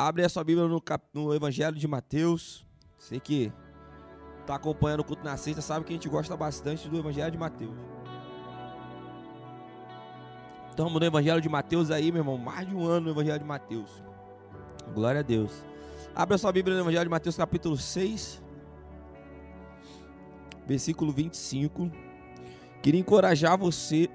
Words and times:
Abre 0.00 0.24
a 0.24 0.28
sua 0.28 0.44
Bíblia 0.44 0.68
no, 0.68 0.80
cap... 0.80 1.04
no 1.12 1.34
Evangelho 1.34 1.74
de 1.74 1.88
Mateus. 1.88 2.64
Você 2.96 3.18
que 3.18 3.52
está 4.42 4.54
acompanhando 4.54 5.00
o 5.00 5.04
culto 5.04 5.24
na 5.24 5.36
sexta 5.36 5.60
sabe 5.60 5.84
que 5.84 5.92
a 5.92 5.96
gente 5.96 6.08
gosta 6.08 6.36
bastante 6.36 6.88
do 6.88 6.96
Evangelho 6.96 7.32
de 7.32 7.36
Mateus. 7.36 7.74
Estamos 10.70 10.92
no 10.92 11.04
Evangelho 11.04 11.40
de 11.40 11.48
Mateus 11.48 11.90
aí, 11.90 12.12
meu 12.12 12.20
irmão. 12.20 12.38
Mais 12.38 12.68
de 12.68 12.76
um 12.76 12.86
ano 12.86 13.06
no 13.06 13.10
Evangelho 13.10 13.40
de 13.40 13.44
Mateus. 13.44 13.90
Glória 14.94 15.18
a 15.18 15.22
Deus. 15.24 15.64
Abre 16.14 16.36
a 16.36 16.38
sua 16.38 16.52
Bíblia 16.52 16.76
no 16.76 16.82
Evangelho 16.84 17.04
de 17.06 17.10
Mateus, 17.10 17.36
capítulo 17.36 17.76
6, 17.76 18.40
versículo 20.64 21.10
25. 21.10 21.90
Queria 22.80 23.00
encorajar 23.00 23.58
você 23.58 24.08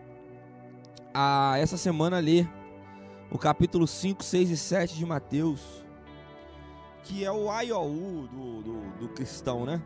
a 1.14 1.56
essa 1.58 1.76
semana 1.76 2.20
ler 2.20 2.48
o 3.32 3.38
capítulo 3.38 3.88
5, 3.88 4.24
6 4.24 4.50
e 4.50 4.58
7 4.58 4.96
de 4.96 5.06
Mateus, 5.06 5.84
que 7.04 7.24
é 7.24 7.32
o 7.32 7.52
IOU 7.62 8.28
do, 8.28 8.62
do, 8.62 8.82
do 9.00 9.10
cristão, 9.10 9.66
né? 9.66 9.82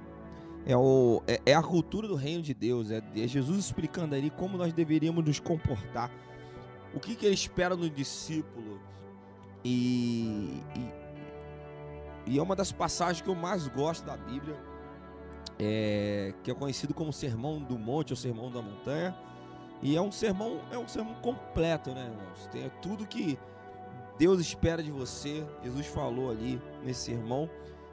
É, 0.66 0.76
o, 0.76 1.24
é, 1.28 1.40
é, 1.46 1.54
a 1.54 1.64
cultura 1.64 2.08
do 2.08 2.16
reino 2.16 2.42
de 2.42 2.54
Deus, 2.54 2.92
é, 2.92 3.02
é, 3.16 3.28
Jesus 3.28 3.58
explicando 3.66 4.14
ali 4.14 4.30
como 4.30 4.58
nós 4.58 4.74
deveríamos 4.74 5.24
nos 5.24 5.40
comportar, 5.40 6.12
o 6.94 7.00
que, 7.00 7.16
que 7.16 7.26
ele 7.26 7.36
espera 7.36 7.76
no 7.76 7.90
discípulo, 7.90 8.80
e, 9.64 10.62
e, 10.76 12.32
e 12.34 12.38
é 12.38 12.42
uma 12.42 12.56
das 12.56 12.72
passagens 12.72 13.22
que 13.22 13.30
eu 13.30 13.36
mais 13.36 13.68
gosto 13.68 14.06
da 14.06 14.18
Bíblia, 14.18 14.58
é, 15.58 16.34
que 16.44 16.52
é 16.52 16.54
conhecido 16.54 16.94
como 16.94 17.12
Sermão 17.14 17.60
do 17.60 17.80
Monte 17.80 18.12
ou 18.12 18.18
Sermão 18.18 18.52
da 18.52 18.62
Montanha, 18.62 19.18
e 19.82 19.96
é 19.96 20.02
um 20.02 20.12
sermão, 20.12 20.60
é 20.72 20.78
um 20.78 20.88
sermão 20.88 21.16
completo, 21.16 21.92
né, 21.92 22.06
irmãos? 22.06 22.48
Tem 22.52 22.72
tudo 22.82 23.06
que 23.06 23.38
Deus 24.18 24.40
espera 24.40 24.82
de 24.82 24.92
você. 24.92 25.46
Jesus 25.64 25.86
falou 25.88 26.32
ali 26.32 26.62
nesse 26.84 27.02
sermão. 27.02 27.50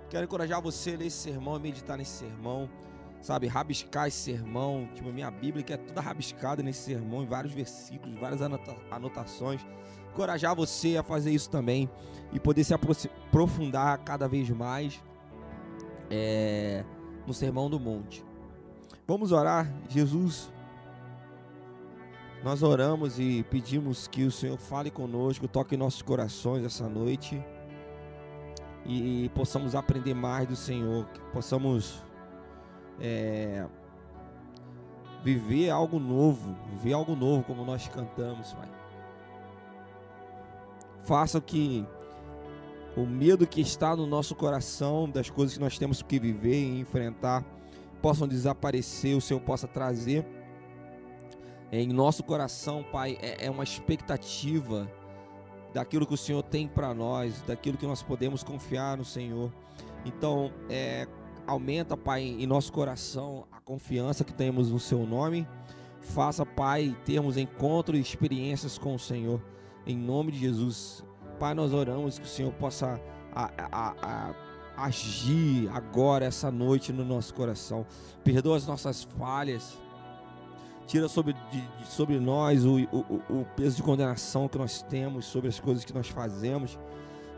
Quero 0.08 0.24
encorajar 0.24 0.62
você 0.62 0.94
a 0.94 0.98
ler 0.98 1.06
esse 1.06 1.16
sermão, 1.16 1.54
a 1.54 1.58
meditar 1.58 1.98
nesse 1.98 2.12
sermão, 2.12 2.70
sabe? 3.20 3.46
Rabiscar 3.46 4.08
esse 4.08 4.16
sermão. 4.16 4.88
Tipo, 4.94 5.10
a 5.10 5.12
minha 5.12 5.30
Bíblia 5.30 5.62
que 5.62 5.72
é 5.72 5.76
toda 5.76 6.00
rabiscada 6.00 6.62
nesse 6.62 6.80
sermão, 6.80 7.22
em 7.22 7.26
vários 7.26 7.52
versículos, 7.52 8.18
várias 8.18 8.40
anota 8.40 8.76
anotações. 8.90 9.60
Encorajar 10.12 10.54
você 10.54 10.96
a 10.96 11.02
fazer 11.02 11.32
isso 11.32 11.50
também 11.50 11.90
e 12.32 12.40
poder 12.40 12.64
se 12.64 12.72
aprofundar 12.72 13.98
cada 13.98 14.28
vez 14.28 14.48
mais 14.48 15.02
é, 16.08 16.84
no 17.26 17.34
Sermão 17.34 17.68
do 17.68 17.80
Monte. 17.80 18.24
Vamos 19.06 19.32
orar, 19.32 19.70
Jesus. 19.88 20.53
Nós 22.44 22.62
oramos 22.62 23.18
e 23.18 23.42
pedimos 23.44 24.06
que 24.06 24.22
o 24.24 24.30
Senhor 24.30 24.58
fale 24.58 24.90
conosco, 24.90 25.48
toque 25.48 25.78
nossos 25.78 26.02
corações 26.02 26.62
essa 26.62 26.86
noite 26.86 27.42
e 28.84 29.30
possamos 29.34 29.74
aprender 29.74 30.12
mais 30.12 30.46
do 30.46 30.54
Senhor, 30.54 31.06
que 31.06 31.20
possamos 31.32 32.04
é, 33.00 33.66
viver 35.24 35.70
algo 35.70 35.98
novo, 35.98 36.54
viver 36.68 36.92
algo 36.92 37.16
novo 37.16 37.44
como 37.44 37.64
nós 37.64 37.88
cantamos, 37.88 38.52
Pai. 38.52 38.68
Faça 41.02 41.40
que 41.40 41.86
o 42.94 43.06
medo 43.06 43.46
que 43.46 43.62
está 43.62 43.96
no 43.96 44.06
nosso 44.06 44.34
coração, 44.34 45.08
das 45.08 45.30
coisas 45.30 45.56
que 45.56 45.64
nós 45.64 45.78
temos 45.78 46.02
que 46.02 46.18
viver 46.18 46.60
e 46.60 46.78
enfrentar, 46.80 47.42
possam 48.02 48.28
desaparecer, 48.28 49.16
o 49.16 49.20
Senhor 49.22 49.40
possa 49.40 49.66
trazer 49.66 50.43
em 51.80 51.88
nosso 51.88 52.22
coração, 52.22 52.84
Pai, 52.92 53.18
é, 53.20 53.46
é 53.46 53.50
uma 53.50 53.64
expectativa 53.64 54.90
daquilo 55.72 56.06
que 56.06 56.14
o 56.14 56.16
Senhor 56.16 56.42
tem 56.42 56.68
para 56.68 56.94
nós, 56.94 57.42
daquilo 57.42 57.76
que 57.76 57.86
nós 57.86 58.02
podemos 58.02 58.44
confiar 58.44 58.96
no 58.96 59.04
Senhor. 59.04 59.52
Então, 60.04 60.52
é, 60.70 61.08
aumenta, 61.46 61.96
Pai, 61.96 62.22
em 62.22 62.46
nosso 62.46 62.72
coração 62.72 63.46
a 63.50 63.60
confiança 63.60 64.24
que 64.24 64.32
temos 64.32 64.70
no 64.70 64.78
Seu 64.78 65.04
nome. 65.04 65.46
Faça, 66.00 66.46
Pai, 66.46 66.96
termos 67.04 67.36
encontros 67.36 67.98
e 67.98 68.02
experiências 68.02 68.78
com 68.78 68.94
o 68.94 68.98
Senhor. 68.98 69.42
Em 69.86 69.96
nome 69.96 70.32
de 70.32 70.38
Jesus. 70.38 71.04
Pai, 71.40 71.54
nós 71.54 71.72
oramos 71.72 72.18
que 72.18 72.24
o 72.24 72.28
Senhor 72.28 72.52
possa 72.52 73.00
a, 73.34 73.50
a, 73.58 73.94
a, 74.00 74.34
agir 74.76 75.68
agora, 75.72 76.24
essa 76.24 76.50
noite, 76.50 76.92
no 76.92 77.04
nosso 77.04 77.34
coração. 77.34 77.84
Perdoa 78.22 78.56
as 78.56 78.66
nossas 78.66 79.02
falhas 79.02 79.76
tira 80.86 81.08
sobre, 81.08 81.34
de, 81.50 81.86
sobre 81.86 82.18
nós 82.18 82.64
o, 82.64 82.76
o, 82.92 83.40
o 83.40 83.46
peso 83.56 83.76
de 83.76 83.82
condenação 83.82 84.48
que 84.48 84.58
nós 84.58 84.82
temos 84.82 85.24
sobre 85.24 85.48
as 85.48 85.58
coisas 85.58 85.84
que 85.84 85.92
nós 85.92 86.08
fazemos 86.08 86.78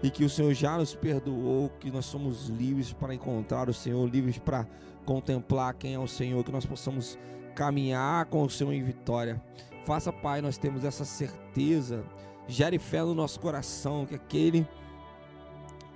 e 0.03 0.11
que 0.11 0.25
o 0.25 0.29
Senhor 0.31 0.53
já 0.53 0.77
nos 0.77 0.95
perdoou, 0.95 1.71
que 1.81 1.91
nós 1.91 2.05
somos 2.05 2.49
livres 2.49 2.93
para 2.93 3.15
encontrar 3.15 3.69
o 3.69 3.75
Senhor, 3.75 4.09
livres 4.09 4.39
para 4.39 4.67
contemplar 5.05 5.75
quem 5.75 5.95
é 5.95 5.99
o 5.99 6.07
Senhor, 6.07 6.43
que 6.45 6.53
nós 6.53 6.67
possamos 6.67 7.19
caminhar 7.55 8.27
com 8.27 8.43
o 8.43 8.51
Senhor 8.51 8.73
em 8.73 8.83
vitória. 8.83 9.43
Faça, 9.85 10.13
Pai, 10.13 10.43
nós 10.43 10.59
temos 10.59 10.85
essa 10.85 11.05
certeza, 11.05 12.05
gere 12.47 12.79
fé 12.79 13.03
no 13.03 13.15
nosso 13.15 13.41
coração 13.41 14.05
que 14.05 14.15
aquele 14.15 14.69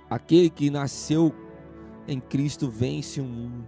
aquele 0.09 0.49
que 0.49 0.69
nasceu 0.69 1.33
em 2.07 2.19
Cristo 2.19 2.69
vence 2.69 3.21
o 3.21 3.25
mundo. 3.25 3.67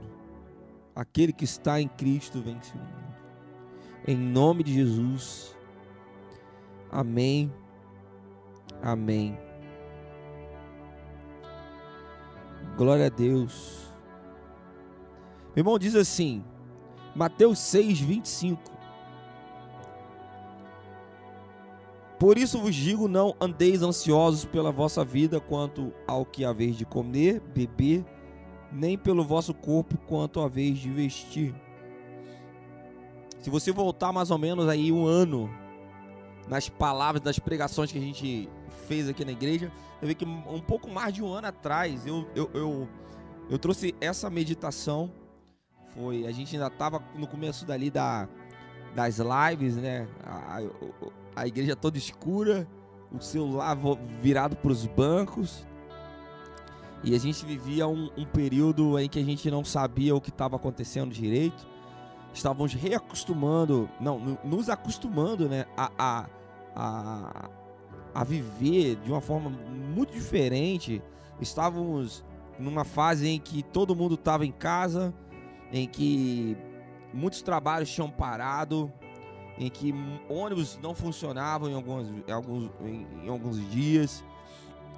Aquele 0.96 1.32
que 1.32 1.46
está 1.46 1.80
em 1.80 1.88
Cristo 1.88 2.42
vence 2.42 2.74
o 2.74 2.78
mundo. 2.78 3.13
Em 4.06 4.18
nome 4.18 4.64
de 4.64 4.74
Jesus. 4.74 5.56
Amém. 6.92 7.52
Amém. 8.82 9.38
Glória 12.76 13.06
a 13.06 13.10
Deus. 13.10 13.94
Meu 15.56 15.62
irmão 15.62 15.80
diz 15.80 15.96
assim, 15.96 16.44
Mateus 17.16 17.60
6, 17.60 18.02
25. 18.02 18.74
Por 22.20 22.38
isso 22.38 22.60
vos 22.60 22.76
digo: 22.76 23.08
não 23.08 23.36
andeis 23.40 23.82
ansiosos 23.82 24.44
pela 24.44 24.72
vossa 24.72 25.06
vida 25.06 25.40
quanto 25.40 25.94
ao 26.08 26.26
que 26.26 26.44
haveis 26.44 26.76
de 26.76 26.86
comer, 26.86 27.40
beber, 27.40 28.04
nem 28.72 28.98
pelo 28.98 29.24
vosso 29.24 29.54
corpo 29.54 29.98
quanto 30.08 30.42
haveis 30.42 30.78
de 30.78 30.90
vestir. 30.90 31.54
Se 33.44 33.50
você 33.50 33.74
voltar 33.74 34.14
mais 34.14 34.32
ou 34.32 34.38
menos 34.38 34.70
aí 34.70 34.90
um 34.90 35.06
ano 35.06 35.50
nas 36.48 36.70
palavras 36.70 37.22
das 37.22 37.38
pregações 37.38 37.92
que 37.92 37.98
a 37.98 38.02
gente 38.02 38.50
fez 38.88 39.10
aqui 39.10 39.26
na 39.26 39.34
igreja, 39.34 39.70
você 40.00 40.06
vê 40.06 40.16
que 40.16 40.24
um 40.24 40.62
pouco 40.62 40.90
mais 40.90 41.14
de 41.14 41.22
um 41.22 41.28
ano 41.28 41.48
atrás 41.48 42.08
eu, 42.08 42.26
eu, 42.34 42.50
eu, 42.54 42.90
eu 43.50 43.60
trouxe 43.60 43.94
essa 44.00 44.30
meditação. 44.30 45.12
Foi, 45.90 46.26
a 46.26 46.32
gente 46.32 46.56
ainda 46.56 46.68
estava 46.68 47.04
no 47.18 47.28
começo 47.28 47.66
dali 47.66 47.92
da, 47.92 48.30
das 48.96 49.18
lives, 49.20 49.76
né? 49.76 50.08
A, 50.24 50.60
a, 50.60 51.42
a 51.42 51.46
igreja 51.46 51.76
toda 51.76 51.98
escura, 51.98 52.66
o 53.12 53.20
celular 53.20 53.78
virado 54.22 54.56
para 54.56 54.72
os 54.72 54.86
bancos. 54.86 55.68
E 57.04 57.14
a 57.14 57.20
gente 57.20 57.46
vivia 57.46 57.90
um, 57.90 58.10
um 58.16 58.24
período 58.24 58.98
em 58.98 59.10
que 59.10 59.20
a 59.20 59.24
gente 59.24 59.52
não 59.52 59.66
sabia 59.66 60.16
o 60.16 60.22
que 60.22 60.30
estava 60.30 60.56
acontecendo 60.56 61.12
direito 61.12 61.73
estávamos 62.34 62.74
reacostumando, 62.74 63.90
não, 64.00 64.38
nos 64.44 64.70
acostumando, 64.70 65.48
né, 65.48 65.66
a, 65.78 65.92
a, 65.98 66.26
a, 66.76 67.50
a 68.14 68.24
viver 68.24 68.96
de 68.98 69.12
uma 69.12 69.22
forma 69.22 69.50
muito 69.50 70.14
diferente. 70.14 71.02
Estávamos 71.40 72.26
numa 72.58 72.84
fase 72.84 73.28
em 73.28 73.40
que 73.40 73.64
todo 73.64 73.96
mundo 73.96 74.16
estava 74.16 74.46
em 74.46 74.52
casa, 74.52 75.14
em 75.72 75.88
que 75.88 76.58
muitos 77.14 77.42
trabalhos 77.42 77.90
tinham 77.92 78.10
parado, 78.10 78.92
em 79.58 79.70
que 79.70 79.94
ônibus 80.30 80.80
não 80.82 80.96
funcionavam 80.96 81.70
em 81.70 81.76
alguns, 81.76 82.08
em 82.28 82.32
alguns, 82.32 82.72
em, 82.82 83.08
em 83.24 83.30
alguns 83.30 83.70
dias, 83.70 84.24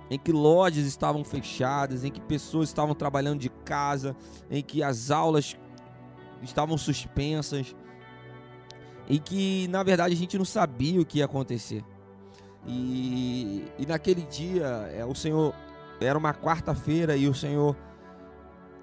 em 0.09 0.17
que 0.17 0.31
lojas 0.31 0.85
estavam 0.85 1.23
fechadas, 1.23 2.03
em 2.03 2.11
que 2.11 2.21
pessoas 2.21 2.69
estavam 2.69 2.93
trabalhando 2.93 3.39
de 3.39 3.49
casa, 3.49 4.15
em 4.49 4.61
que 4.61 4.83
as 4.83 5.11
aulas 5.11 5.57
estavam 6.41 6.77
suspensas 6.77 7.75
e 9.07 9.19
que 9.19 9.67
na 9.67 9.83
verdade 9.83 10.13
a 10.13 10.17
gente 10.17 10.37
não 10.37 10.45
sabia 10.45 11.01
o 11.01 11.05
que 11.05 11.19
ia 11.19 11.25
acontecer. 11.25 11.83
E, 12.65 13.65
e 13.77 13.85
naquele 13.85 14.23
dia 14.23 14.65
é, 14.93 15.05
o 15.05 15.13
Senhor 15.13 15.53
era 16.01 16.17
uma 16.17 16.33
quarta-feira 16.33 17.15
e 17.15 17.27
o 17.27 17.33
Senhor 17.33 17.75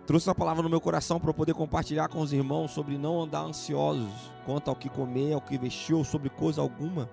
trouxe 0.07 0.29
uma 0.29 0.35
palavra 0.35 0.63
no 0.63 0.69
meu 0.69 0.81
coração 0.81 1.19
para 1.19 1.31
eu 1.31 1.35
poder 1.35 1.55
compartilhar 1.55 2.09
com 2.09 2.21
os 2.21 2.33
irmãos 2.33 2.71
sobre 2.71 2.97
não 2.97 3.23
andar 3.23 3.43
ansiosos 3.43 4.33
quanto 4.45 4.69
ao 4.69 4.77
que 4.77 4.89
comer, 4.89 5.33
ao 5.33 5.41
que 5.41 5.59
vestir 5.59 5.95
ou 5.95 6.05
sobre 6.05 6.29
coisa 6.29 6.61
alguma. 6.61 7.09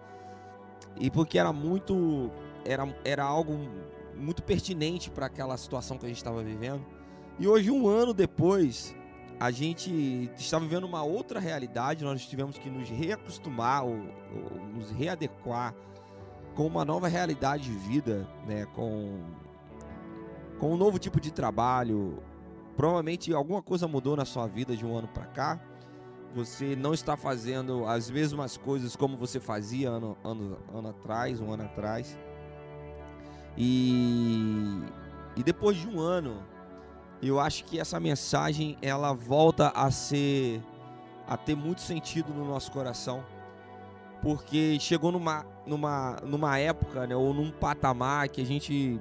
E 1.00 1.10
porque 1.10 1.40
era 1.40 1.52
muito 1.52 2.32
era, 2.66 2.88
era 3.04 3.24
algo 3.24 3.58
muito 4.16 4.44
pertinente 4.44 5.10
para 5.10 5.26
aquela 5.26 5.58
situação 5.58 5.98
que 5.98 6.06
a 6.06 6.10
gente 6.10 6.18
estava 6.18 6.44
vivendo. 6.44 6.86
E 7.40 7.48
hoje 7.48 7.72
um 7.72 7.88
ano 7.88 8.14
depois, 8.14 8.96
a 9.40 9.52
gente 9.52 10.30
está 10.38 10.60
vivendo 10.60 10.84
uma 10.84 11.02
outra 11.02 11.40
realidade, 11.40 12.04
nós 12.04 12.26
tivemos 12.26 12.58
que 12.58 12.70
nos 12.70 12.90
reacostumar 12.90 13.86
ou, 13.86 13.94
ou, 13.94 14.66
nos 14.74 14.92
readequar 14.92 15.74
com 16.56 16.68
uma 16.68 16.84
nova 16.84 17.08
realidade 17.08 17.64
de 17.64 17.72
vida, 17.72 18.28
né, 18.46 18.66
com 18.76 19.24
com 20.60 20.74
um 20.74 20.78
novo 20.78 21.00
tipo 21.00 21.22
de 21.22 21.32
trabalho. 21.32 22.22
Provavelmente 22.76 23.34
alguma 23.34 23.62
coisa 23.62 23.88
mudou 23.88 24.18
na 24.18 24.26
sua 24.26 24.46
vida 24.46 24.76
de 24.76 24.86
um 24.86 24.96
ano 24.96 25.08
para 25.08 25.26
cá. 25.26 25.60
Você 26.36 26.76
não 26.76 26.94
está 26.94 27.16
fazendo 27.16 27.86
as 27.86 28.12
mesmas 28.12 28.58
coisas 28.58 28.96
como 28.96 29.18
você 29.18 29.40
fazia 29.40 29.90
ano, 29.90 30.18
ano, 30.24 30.58
ano 30.74 30.90
atrás, 30.90 31.40
um 31.40 31.52
ano 31.52 31.64
atrás. 31.64 32.18
E, 33.58 34.84
e 35.36 35.44
depois 35.44 35.78
de 35.78 35.88
um 35.88 36.00
ano, 36.00 36.44
eu 37.22 37.40
acho 37.40 37.66
que 37.66 37.80
essa 37.80 38.00
mensagem 38.00 38.78
ela 38.82 39.14
volta 39.14 39.70
a 39.70 39.92
ser 39.92 40.64
a 41.28 41.38
ter 41.38 41.56
muito 41.56 41.82
sentido 41.82 42.34
no 42.34 42.46
nosso 42.46 42.72
coração 42.72 43.24
porque 44.22 44.78
chegou 44.80 45.12
numa, 45.12 45.46
numa, 45.66 46.18
numa 46.24 46.58
época, 46.58 47.08
né, 47.08 47.16
ou 47.16 47.34
num 47.34 47.52
patamar 47.52 48.30
que 48.30 48.42
a 48.42 48.46
gente. 48.46 49.00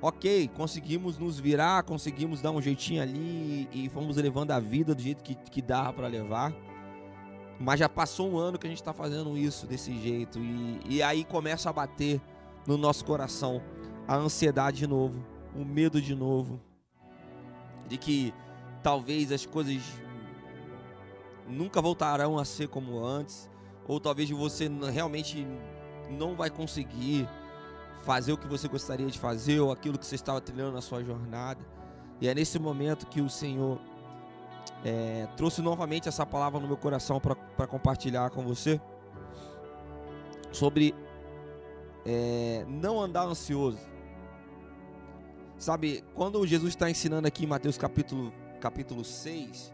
Ok, 0.00 0.48
conseguimos 0.48 1.18
nos 1.18 1.40
virar, 1.40 1.82
conseguimos 1.82 2.40
dar 2.40 2.50
um 2.50 2.60
jeitinho 2.60 3.02
ali 3.02 3.68
e 3.72 3.88
fomos 3.88 4.16
levando 4.16 4.52
a 4.52 4.60
vida 4.60 4.94
do 4.94 5.02
jeito 5.02 5.22
que, 5.22 5.34
que 5.34 5.62
dava 5.62 5.92
para 5.92 6.06
levar. 6.06 6.52
Mas 7.58 7.80
já 7.80 7.88
passou 7.88 8.30
um 8.30 8.38
ano 8.38 8.58
que 8.58 8.66
a 8.66 8.70
gente 8.70 8.80
está 8.80 8.92
fazendo 8.92 9.36
isso 9.36 9.66
desse 9.66 9.96
jeito. 9.98 10.38
E, 10.38 10.80
e 10.86 11.02
aí 11.02 11.24
começa 11.24 11.70
a 11.70 11.72
bater 11.72 12.20
no 12.66 12.76
nosso 12.76 13.04
coração 13.04 13.62
a 14.06 14.16
ansiedade 14.16 14.78
de 14.78 14.86
novo, 14.86 15.24
o 15.56 15.64
medo 15.64 16.00
de 16.00 16.14
novo, 16.14 16.60
de 17.88 17.96
que 17.96 18.34
talvez 18.82 19.32
as 19.32 19.46
coisas 19.46 19.82
nunca 21.48 21.80
voltarão 21.80 22.38
a 22.38 22.44
ser 22.44 22.68
como 22.68 23.04
antes, 23.04 23.50
ou 23.86 24.00
talvez 24.00 24.28
você 24.30 24.68
realmente 24.92 25.46
não 26.10 26.34
vai 26.34 26.50
conseguir 26.50 27.28
fazer 28.04 28.32
o 28.32 28.38
que 28.38 28.46
você 28.46 28.68
gostaria 28.68 29.06
de 29.06 29.18
fazer 29.18 29.60
ou 29.60 29.72
aquilo 29.72 29.98
que 29.98 30.06
você 30.06 30.14
estava 30.14 30.40
trilhando 30.40 30.72
na 30.72 30.80
sua 30.80 31.02
jornada. 31.02 31.60
E 32.20 32.28
é 32.28 32.34
nesse 32.34 32.58
momento 32.58 33.06
que 33.06 33.20
o 33.20 33.28
Senhor 33.28 33.80
é, 34.84 35.26
trouxe 35.36 35.60
novamente 35.60 36.08
essa 36.08 36.24
palavra 36.24 36.60
no 36.60 36.66
meu 36.66 36.76
coração 36.76 37.20
para 37.20 37.66
compartilhar 37.66 38.30
com 38.30 38.42
você 38.42 38.80
sobre 40.52 40.94
é, 42.04 42.64
não 42.68 43.00
andar 43.00 43.24
ansioso. 43.24 43.95
Sabe, 45.58 46.04
quando 46.14 46.46
Jesus 46.46 46.70
está 46.70 46.90
ensinando 46.90 47.26
aqui 47.26 47.44
em 47.44 47.46
Mateus 47.46 47.78
capítulo, 47.78 48.30
capítulo 48.60 49.02
6, 49.02 49.72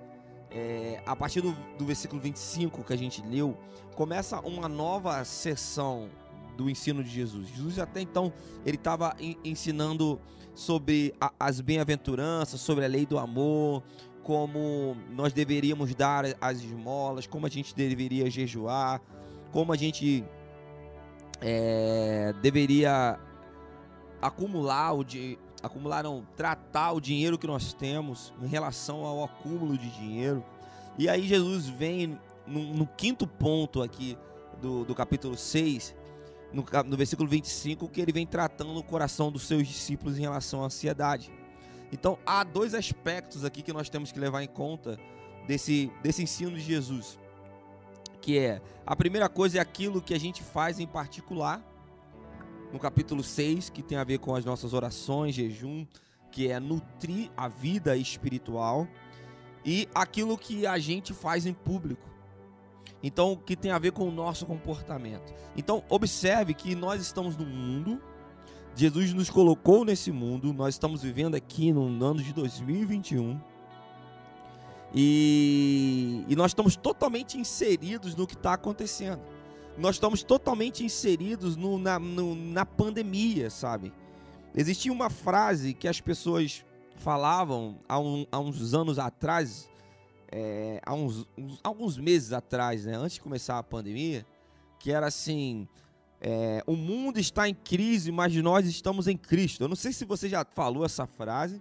é, 0.49 1.02
a 1.05 1.17
partir 1.17 1.40
do, 1.40 1.52
do 1.76 1.84
versículo 1.84 2.20
25 2.20 2.84
que 2.84 2.93
a 2.93 2.96
gente 2.96 3.20
leu, 3.26 3.58
começa 3.96 4.38
uma 4.40 4.69
nova 4.69 5.25
sessão 5.25 6.08
do 6.56 6.70
ensino 6.70 7.02
de 7.02 7.11
Jesus. 7.11 7.49
Jesus 7.49 7.81
até 7.81 8.00
então 8.00 8.32
ele 8.64 8.76
estava 8.76 9.17
ensinando 9.44 10.20
sobre 10.55 11.14
a, 11.20 11.32
as 11.40 11.61
bem-aventuranças, 11.61 12.61
sobre 12.61 12.84
a 12.84 12.88
lei 12.88 13.05
do 13.05 13.19
amor, 13.19 13.82
como 14.23 14.96
nós 15.11 15.32
deveríamos 15.32 15.93
dar 15.96 16.25
as 16.40 16.58
esmolas, 16.58 17.26
como 17.26 17.44
a 17.44 17.50
gente 17.50 17.75
deveria 17.75 18.31
jejuar, 18.31 19.02
como 19.50 19.73
a 19.73 19.76
gente 19.76 20.25
é, 21.40 22.32
deveria 22.40 23.19
acumular 24.20 24.93
o 24.93 25.02
de 25.02 25.37
acumular 25.62 26.03
não, 26.03 26.26
tratar 26.37 26.93
o 26.93 27.00
dinheiro 27.00 27.38
que 27.38 27.47
nós 27.47 27.73
temos 27.73 28.32
em 28.43 28.47
relação 28.47 29.05
ao 29.05 29.25
acúmulo 29.25 29.79
de 29.79 29.88
dinheiro. 29.91 30.44
E 30.99 31.09
aí 31.09 31.26
Jesus 31.26 31.69
vem 31.69 32.19
no, 32.47 32.75
no 32.75 32.87
quinto 32.87 33.26
ponto 33.26 33.82
aqui 33.82 34.19
do, 34.61 34.85
do 34.85 34.94
capítulo 34.94 35.37
6, 35.37 35.94
no, 36.53 36.64
no 36.85 36.97
versículo 36.97 37.29
25, 37.29 37.88
que 37.88 38.00
ele 38.00 38.12
vem 38.12 38.26
tratando 38.26 38.76
o 38.76 38.82
coração 38.82 39.31
dos 39.31 39.43
seus 39.47 39.67
discípulos 39.67 40.19
em 40.19 40.23
relação 40.23 40.62
à 40.62 40.67
ansiedade. 40.67 41.32
Então 41.93 42.19
há 42.26 42.43
dois 42.43 42.75
aspectos 42.75 43.44
aqui 43.44 43.62
que 43.62 43.73
nós 43.73 43.88
temos 43.88 44.11
que 44.11 44.19
levar 44.19 44.43
em 44.43 44.49
conta 44.49 44.99
desse, 45.47 45.91
desse 46.03 46.23
ensino 46.23 46.56
de 46.56 46.61
Jesus. 46.62 47.19
Que 48.20 48.38
é, 48.38 48.62
a 48.87 48.94
primeira 48.94 49.29
coisa 49.29 49.58
é 49.58 49.61
aquilo 49.61 50.00
que 50.00 50.15
a 50.15 50.20
gente 50.20 50.43
faz 50.43 50.79
em 50.79 50.87
particular, 50.87 51.62
no 52.73 52.79
capítulo 52.79 53.23
6, 53.23 53.69
que 53.69 53.83
tem 53.83 53.99
a 53.99 54.05
ver 54.05 54.19
com 54.19 54.35
as 54.35 54.45
nossas 54.45 54.73
orações, 54.73 55.35
jejum, 55.35 55.87
que 56.31 56.49
é 56.49 56.59
nutrir 56.59 57.31
a 57.37 57.47
vida 57.47 57.97
espiritual, 57.97 58.89
e 59.65 59.89
aquilo 59.95 60.39
que 60.39 60.67
a 60.67 60.79
gente 60.79 61.13
faz 61.13 61.45
em 61.45 61.53
público. 61.53 62.09
Então, 63.03 63.37
que 63.37 63.55
tem 63.55 63.71
a 63.71 63.79
ver 63.79 63.93
com 63.93 64.09
o 64.09 64.11
nosso 64.11 64.47
comportamento. 64.47 65.35
Então, 65.57 65.85
observe 65.89 66.55
que 66.55 66.75
nós 66.75 67.03
estamos 67.03 67.37
no 67.37 67.45
mundo, 67.45 68.01
Jesus 68.75 69.13
nos 69.13 69.29
colocou 69.29 69.85
nesse 69.85 70.11
mundo, 70.11 70.53
nós 70.53 70.75
estamos 70.75 71.03
vivendo 71.03 71.35
aqui 71.35 71.73
no 71.73 71.83
ano 72.05 72.23
de 72.23 72.33
2021. 72.33 73.39
E, 74.95 76.25
e 76.29 76.37
nós 76.37 76.51
estamos 76.51 76.77
totalmente 76.77 77.39
inseridos 77.39 78.15
no 78.15 78.27
que 78.27 78.35
está 78.35 78.55
acontecendo 78.55 79.23
nós 79.77 79.97
estamos 79.97 80.23
totalmente 80.23 80.85
inseridos 80.85 81.57
no, 81.57 81.79
na, 81.79 81.99
no, 81.99 82.35
na 82.35 82.67
pandemia, 82.67 83.51
sabe? 83.51 83.93
Existia 84.55 84.93
uma 84.93 85.09
frase 85.09 85.73
que 85.73 85.89
as 85.89 86.01
pessoas 86.01 86.65
falavam 86.97 87.79
há, 87.89 87.99
um, 87.99 88.27
há 88.31 88.39
uns 88.39 88.75
anos 88.75 88.99
atrás, 88.99 89.69
é, 90.31 90.81
há 90.85 90.95
uns, 90.95 91.27
uns, 91.37 91.59
alguns 91.65 91.97
meses 91.97 92.33
atrás, 92.33 92.85
né, 92.85 92.97
antes 92.97 93.15
de 93.15 93.21
começar 93.21 93.59
a 93.59 93.63
pandemia, 93.63 94.27
que 94.79 94.93
era 94.93 95.07
assim: 95.07 95.67
é, 96.21 96.63
o 96.67 96.77
mundo 96.77 97.19
está 97.19 97.49
em 97.49 97.55
crise, 97.55 98.13
mas 98.13 98.35
nós 98.37 98.67
estamos 98.67 99.09
em 99.09 99.17
Cristo. 99.17 99.65
Eu 99.65 99.69
não 99.69 99.77
sei 99.77 99.93
se 99.93 100.05
você 100.05 100.29
já 100.29 100.45
falou 100.45 100.85
essa 100.85 101.07
frase, 101.07 101.61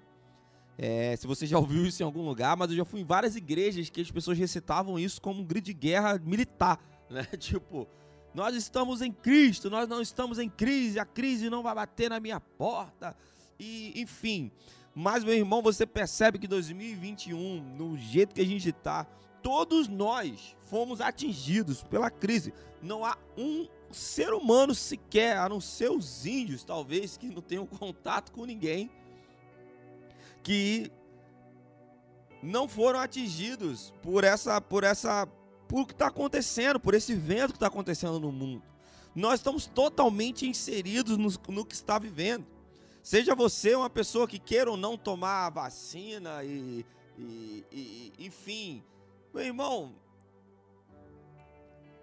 é, 0.77 1.15
se 1.15 1.25
você 1.27 1.45
já 1.45 1.57
ouviu 1.57 1.85
isso 1.85 2.03
em 2.03 2.05
algum 2.05 2.23
lugar, 2.23 2.57
mas 2.57 2.69
eu 2.71 2.77
já 2.77 2.85
fui 2.85 3.01
em 3.01 3.05
várias 3.05 3.35
igrejas 3.35 3.89
que 3.89 4.01
as 4.01 4.11
pessoas 4.11 4.37
recitavam 4.37 4.99
isso 4.99 5.21
como 5.21 5.41
um 5.41 5.45
grito 5.45 5.65
de 5.65 5.73
guerra 5.73 6.19
militar, 6.19 6.79
né? 7.09 7.23
tipo, 7.37 7.87
nós 8.33 8.55
estamos 8.55 9.01
em 9.01 9.11
Cristo, 9.11 9.69
nós 9.69 9.87
não 9.87 10.01
estamos 10.01 10.39
em 10.39 10.49
crise, 10.49 10.99
a 10.99 11.05
crise 11.05 11.49
não 11.49 11.61
vai 11.61 11.75
bater 11.75 12.09
na 12.09 12.19
minha 12.19 12.39
porta. 12.39 13.15
E, 13.59 13.93
enfim. 13.99 14.51
Mas, 14.95 15.23
meu 15.23 15.33
irmão, 15.33 15.61
você 15.61 15.85
percebe 15.85 16.39
que 16.39 16.47
2021, 16.47 17.61
no 17.77 17.97
jeito 17.97 18.35
que 18.35 18.41
a 18.41 18.45
gente 18.45 18.69
está, 18.69 19.05
todos 19.41 19.87
nós 19.87 20.55
fomos 20.69 21.01
atingidos 21.01 21.83
pela 21.83 22.09
crise. 22.09 22.53
Não 22.81 23.05
há 23.05 23.17
um 23.37 23.67
ser 23.91 24.33
humano 24.33 24.73
sequer, 24.73 25.37
a 25.37 25.49
não 25.49 25.59
ser 25.59 25.91
os 25.91 26.25
índios, 26.25 26.63
talvez, 26.63 27.17
que 27.17 27.27
não 27.27 27.41
tenham 27.41 27.65
contato 27.67 28.31
com 28.31 28.45
ninguém, 28.45 28.89
que 30.41 30.91
não 32.41 32.67
foram 32.67 32.99
atingidos 32.99 33.93
por 34.01 34.23
essa, 34.23 34.59
por 34.59 34.83
essa 34.83 35.27
por 35.71 35.83
o 35.83 35.85
que 35.85 35.93
está 35.93 36.07
acontecendo, 36.07 36.81
por 36.81 36.93
esse 36.93 37.15
vento 37.15 37.53
que 37.53 37.55
está 37.55 37.67
acontecendo 37.67 38.19
no 38.19 38.29
mundo. 38.29 38.61
Nós 39.15 39.39
estamos 39.39 39.65
totalmente 39.65 40.45
inseridos 40.45 41.17
no, 41.17 41.29
no, 41.47 41.65
que 41.65 41.73
está 41.73 41.97
vivendo. 41.97 42.45
Seja 43.01 43.33
você 43.33 43.73
uma 43.73 43.89
pessoa 43.89 44.27
que 44.27 44.37
queira 44.37 44.69
ou 44.69 44.75
não 44.75 44.97
tomar 44.97 45.45
a 45.45 45.49
vacina 45.49 46.43
e, 46.43 46.85
e, 47.17 47.65
e 47.71 48.13
enfim, 48.19 48.83
meu 49.33 49.45
irmão, 49.45 49.95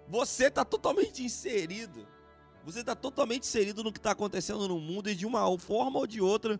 você 0.09 0.47
está 0.47 0.65
totalmente 0.65 1.23
inserido. 1.23 2.09
Você 2.65 2.81
está 2.81 2.95
totalmente 2.95 3.43
inserido 3.43 3.85
no 3.85 3.93
que 3.93 3.99
está 3.99 4.13
acontecendo 4.13 4.67
no 4.67 4.81
mundo 4.81 5.11
e 5.11 5.15
de 5.15 5.27
uma 5.27 5.59
forma 5.59 5.99
ou 5.99 6.07
de 6.07 6.23
outra 6.23 6.59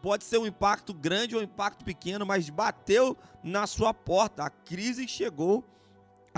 pode 0.00 0.24
ser 0.24 0.38
um 0.38 0.46
impacto 0.46 0.94
grande 0.94 1.34
ou 1.34 1.42
um 1.42 1.44
impacto 1.44 1.84
pequeno, 1.84 2.24
mas 2.24 2.48
bateu 2.48 3.14
na 3.44 3.66
sua 3.66 3.92
porta. 3.92 4.44
A 4.44 4.50
crise 4.50 5.06
chegou 5.06 5.62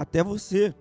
até 0.01 0.23
você. 0.23 0.75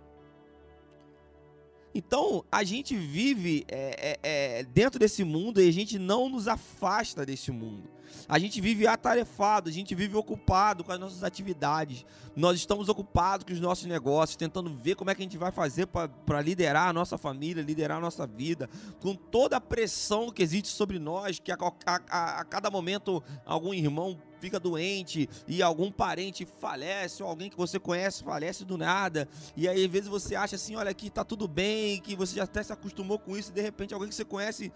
Então, 1.94 2.46
a 2.52 2.64
gente 2.64 2.96
vive 2.96 3.66
é, 3.68 4.18
é, 4.22 4.60
é, 4.60 4.64
dentro 4.64 5.00
desse 5.00 5.24
mundo 5.24 5.62
e 5.62 5.68
a 5.68 5.74
gente 5.74 5.98
não 5.98 6.30
nos 6.30 6.48
afasta 6.48 7.26
desse 7.26 7.52
mundo. 7.52 7.90
A 8.28 8.38
gente 8.38 8.62
vive 8.62 8.88
atarefado, 8.88 9.70
a 9.70 9.72
gente 9.72 9.96
vive 9.96 10.16
ocupado 10.16 10.84
com 10.84 10.92
as 10.92 11.00
nossas 11.00 11.24
atividades. 11.24 12.06
Nós 12.36 12.58
estamos 12.58 12.90
ocupados 12.90 13.46
com 13.46 13.54
os 13.54 13.60
nossos 13.60 13.86
negócios, 13.86 14.36
tentando 14.36 14.74
ver 14.74 14.96
como 14.96 15.10
é 15.10 15.16
que 15.16 15.22
a 15.22 15.26
gente 15.26 15.38
vai 15.38 15.52
fazer 15.52 15.88
para 15.88 16.42
liderar 16.42 16.90
a 16.90 16.94
nossa 16.94 17.18
família, 17.18 17.64
liderar 17.64 17.98
a 17.98 18.02
nossa 18.02 18.26
vida, 18.26 18.70
com 19.00 19.16
toda 19.16 19.58
a 19.58 19.62
pressão 19.62 20.32
que 20.32 20.44
existe 20.44 20.70
sobre 20.70 21.00
nós, 21.00 21.40
que 21.40 21.52
a, 21.52 21.58
a, 21.86 22.40
a 22.40 22.46
cada 22.46 22.70
momento 22.70 23.24
algum 23.46 23.74
irmão 23.74 24.18
fica 24.40 24.60
doente 24.60 25.30
e 25.48 25.62
algum 25.62 25.92
parente 25.92 26.46
falece, 26.46 27.22
ou 27.22 27.30
alguém 27.30 27.50
que 27.50 27.58
você 27.58 27.80
conhece 27.80 28.24
falece 28.24 28.66
do 28.66 28.78
nada, 28.78 29.28
e 29.56 29.68
aí 29.68 29.86
às 29.86 29.92
vezes 29.92 30.08
você 30.08 30.36
acha 30.36 30.56
assim, 30.56 30.76
olha 30.76 30.90
aqui 30.90 31.10
tá 31.10 31.24
tudo 31.24 31.48
bem, 31.48 32.00
que 32.00 32.16
você 32.16 32.36
já 32.36 32.44
até 32.44 32.64
se 32.64 32.72
acostumou 32.72 33.20
com 33.20 33.38
isso, 33.38 33.52
e 33.52 33.54
de 33.54 33.62
repente 33.62 33.94
alguém 33.94 34.10
que 34.10 34.16
você 34.16 34.26
conhece, 34.26 34.72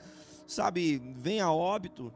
sabe, 0.46 1.02
vem 1.18 1.40
a 1.40 1.52
óbito. 1.52 2.13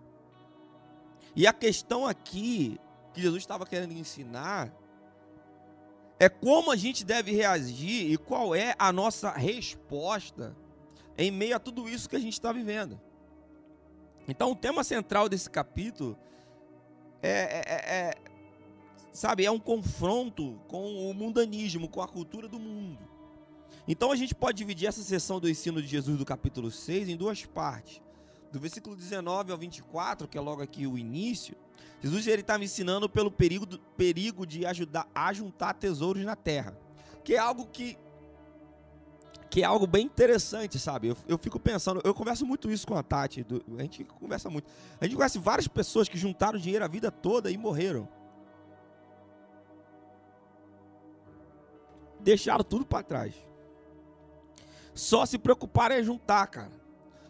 E 1.38 1.46
a 1.46 1.54
questão 1.54 2.08
aqui 2.08 2.80
que 3.14 3.22
Jesus 3.22 3.44
estava 3.44 3.64
querendo 3.64 3.94
ensinar 3.94 4.74
é 6.20 6.28
como 6.28 6.72
a 6.72 6.76
gente 6.76 7.06
deve 7.06 7.32
reagir 7.32 8.12
e 8.12 8.18
qual 8.18 8.56
é 8.56 8.74
a 8.80 8.92
nossa 8.92 9.30
resposta 9.30 10.58
em 11.16 11.30
meio 11.30 11.56
a 11.56 11.60
tudo 11.60 11.88
isso 11.88 12.10
que 12.10 12.16
a 12.16 12.20
gente 12.20 12.34
está 12.34 12.52
vivendo. 12.52 13.00
Então, 14.28 14.50
o 14.50 14.56
tema 14.56 14.84
central 14.84 15.30
desse 15.30 15.48
capítulo 15.48 16.18
é, 17.22 17.30
é, 17.30 17.64
é, 17.68 17.96
é, 17.96 18.16
sabe, 19.14 19.46
é 19.46 19.52
um 19.52 19.60
confronto 19.60 20.60
com 20.68 21.08
o 21.08 21.14
mundanismo, 21.14 21.88
com 21.88 22.02
a 22.02 22.08
cultura 22.08 22.48
do 22.48 22.60
mundo. 22.60 23.08
Então, 23.88 24.12
a 24.12 24.16
gente 24.16 24.34
pode 24.34 24.58
dividir 24.58 24.88
essa 24.88 25.04
sessão 25.04 25.40
do 25.40 25.48
ensino 25.48 25.84
de 25.84 25.88
Jesus 25.88 26.18
do 26.18 26.26
capítulo 26.26 26.72
6 26.72 27.10
em 27.10 27.16
duas 27.16 27.46
partes. 27.46 28.02
Do 28.52 28.60
versículo 28.60 28.96
19 28.96 29.52
ao 29.52 29.58
24, 29.58 30.28
que 30.28 30.38
é 30.38 30.42
logo 30.42 30.62
aqui 30.62 30.88
o 30.88 30.98
início, 30.98 31.56
Jesus 32.02 32.28
ele 32.28 32.42
está 32.42 32.58
me 32.58 32.66
ensinando 32.66 33.10
pelo 33.10 33.32
perigo, 33.32 33.66
do, 33.66 33.80
perigo 33.98 34.46
de 34.46 34.66
ajudar 34.66 35.08
a 35.14 35.34
juntar 35.34 35.74
tesouros 35.74 36.24
na 36.24 36.36
terra, 36.36 36.78
que 37.24 37.34
é 37.34 37.38
algo 37.38 37.66
que 37.66 37.98
que 39.50 39.62
é 39.62 39.66
algo 39.66 39.88
bem 39.88 40.06
interessante, 40.06 40.78
sabe? 40.78 41.08
Eu, 41.08 41.18
eu 41.26 41.38
fico 41.38 41.58
pensando, 41.58 42.02
eu 42.04 42.14
converso 42.14 42.46
muito 42.46 42.70
isso 42.70 42.86
com 42.86 42.96
a 42.96 43.02
Tati, 43.02 43.44
do, 43.44 43.64
a 43.78 43.82
gente 43.82 44.04
conversa 44.04 44.50
muito. 44.50 44.70
A 45.00 45.06
gente 45.06 45.16
conhece 45.16 45.40
várias 45.40 45.68
pessoas 45.68 46.10
que 46.10 46.18
juntaram 46.18 46.60
dinheiro 46.60 46.84
a 46.84 46.88
vida 46.88 47.10
toda 47.10 47.50
e 47.50 47.58
morreram. 47.58 48.08
Deixaram 52.20 52.64
tudo 52.64 52.86
para 52.86 53.04
trás. 53.04 53.34
Só 54.94 55.26
se 55.26 55.38
preocuparam 55.38 55.96
em 55.96 56.04
juntar, 56.04 56.46
cara. 56.48 56.87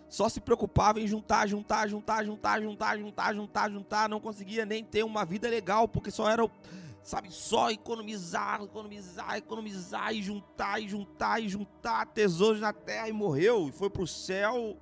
Só 0.10 0.30
se 0.30 0.40
preocupavam 0.40 1.02
em 1.02 1.08
juntar, 1.08 1.48
juntar, 1.48 1.88
juntar, 1.88 2.26
juntar, 2.26 2.62
juntar, 2.62 2.98
juntar, 2.98 3.36
juntar, 3.36 3.72
juntar. 3.72 4.10
Não 4.10 4.20
conseguia 4.20 4.66
nem 4.66 4.84
ter 4.84 5.04
uma 5.04 5.26
vida 5.26 5.50
legal, 5.50 5.88
porque 5.88 6.12
só 6.12 6.30
era 6.30 6.50
sabe, 7.04 7.32
só 7.32 7.72
economizar, 7.72 8.62
economizar, 8.62 9.38
economizar 9.38 10.14
e 10.14 10.22
juntar 10.22 10.82
e 10.82 10.90
juntar 10.90 11.42
e 11.42 11.48
juntar 11.48 12.06
tesouros 12.08 12.60
na 12.60 12.74
terra 12.74 13.08
e 13.08 13.14
morreu 13.14 13.70
e 13.70 13.72
foi 13.72 13.90
para 13.90 14.02
o 14.02 14.08
céu 14.08 14.76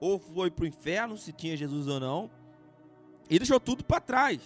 ou 0.00 0.18
foi 0.18 0.50
para 0.50 0.64
o 0.64 0.66
inferno, 0.66 1.16
se 1.16 1.32
tinha 1.32 1.56
Jesus 1.56 1.86
ou 1.86 2.00
não, 2.00 2.30
e 3.30 3.38
deixou 3.38 3.60
tudo 3.60 3.84
para 3.84 4.00
trás. 4.00 4.40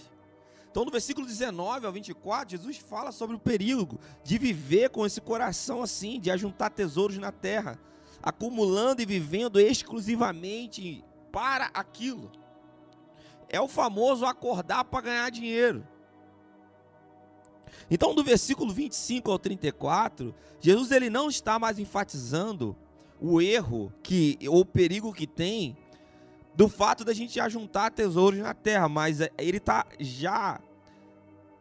Então, 0.71 0.85
no 0.85 0.91
versículo 0.91 1.27
19 1.27 1.87
ao 1.87 1.93
24, 1.93 2.51
Jesus 2.51 2.77
fala 2.77 3.11
sobre 3.11 3.35
o 3.35 3.41
perigo 3.41 3.99
de 4.23 4.39
viver 4.39 4.91
com 4.91 5.05
esse 5.05 5.21
coração 5.21 5.83
assim, 5.83 6.21
de 6.21 6.31
ajuntar 6.31 6.71
tesouros 6.71 7.19
na 7.19 7.33
terra, 7.33 7.79
acumulando 8.23 9.03
e 9.03 9.07
vivendo 9.07 9.59
exclusivamente 9.59 11.05
para 11.33 11.67
aquilo. 11.73 12.31
É 13.49 13.61
o 13.61 13.69
famoso 13.69 14.25
acordar 14.25 14.85
para 14.85 15.01
ganhar 15.01 15.31
dinheiro. 15.31 15.87
Então, 17.91 18.15
do 18.15 18.23
versículo 18.23 18.73
25 18.73 19.31
ao 19.31 19.39
34, 19.39 20.35
Jesus 20.61 20.91
ele 20.93 21.11
não 21.11 21.29
está 21.29 21.59
mais 21.59 21.79
enfatizando 21.79 22.77
o 23.21 23.41
erro 23.41 23.93
que 24.03 24.39
ou 24.49 24.61
o 24.61 24.65
perigo 24.65 25.13
que 25.13 25.27
tem 25.27 25.77
do 26.55 26.69
fato 26.69 27.05
da 27.05 27.13
gente 27.13 27.41
ajuntar 27.41 27.91
tesouros 27.91 28.39
na 28.39 28.55
terra, 28.55 28.89
mas 28.89 29.21
é, 29.21 29.31
ele 29.39 29.59
está 29.59 29.87
já 29.99 30.61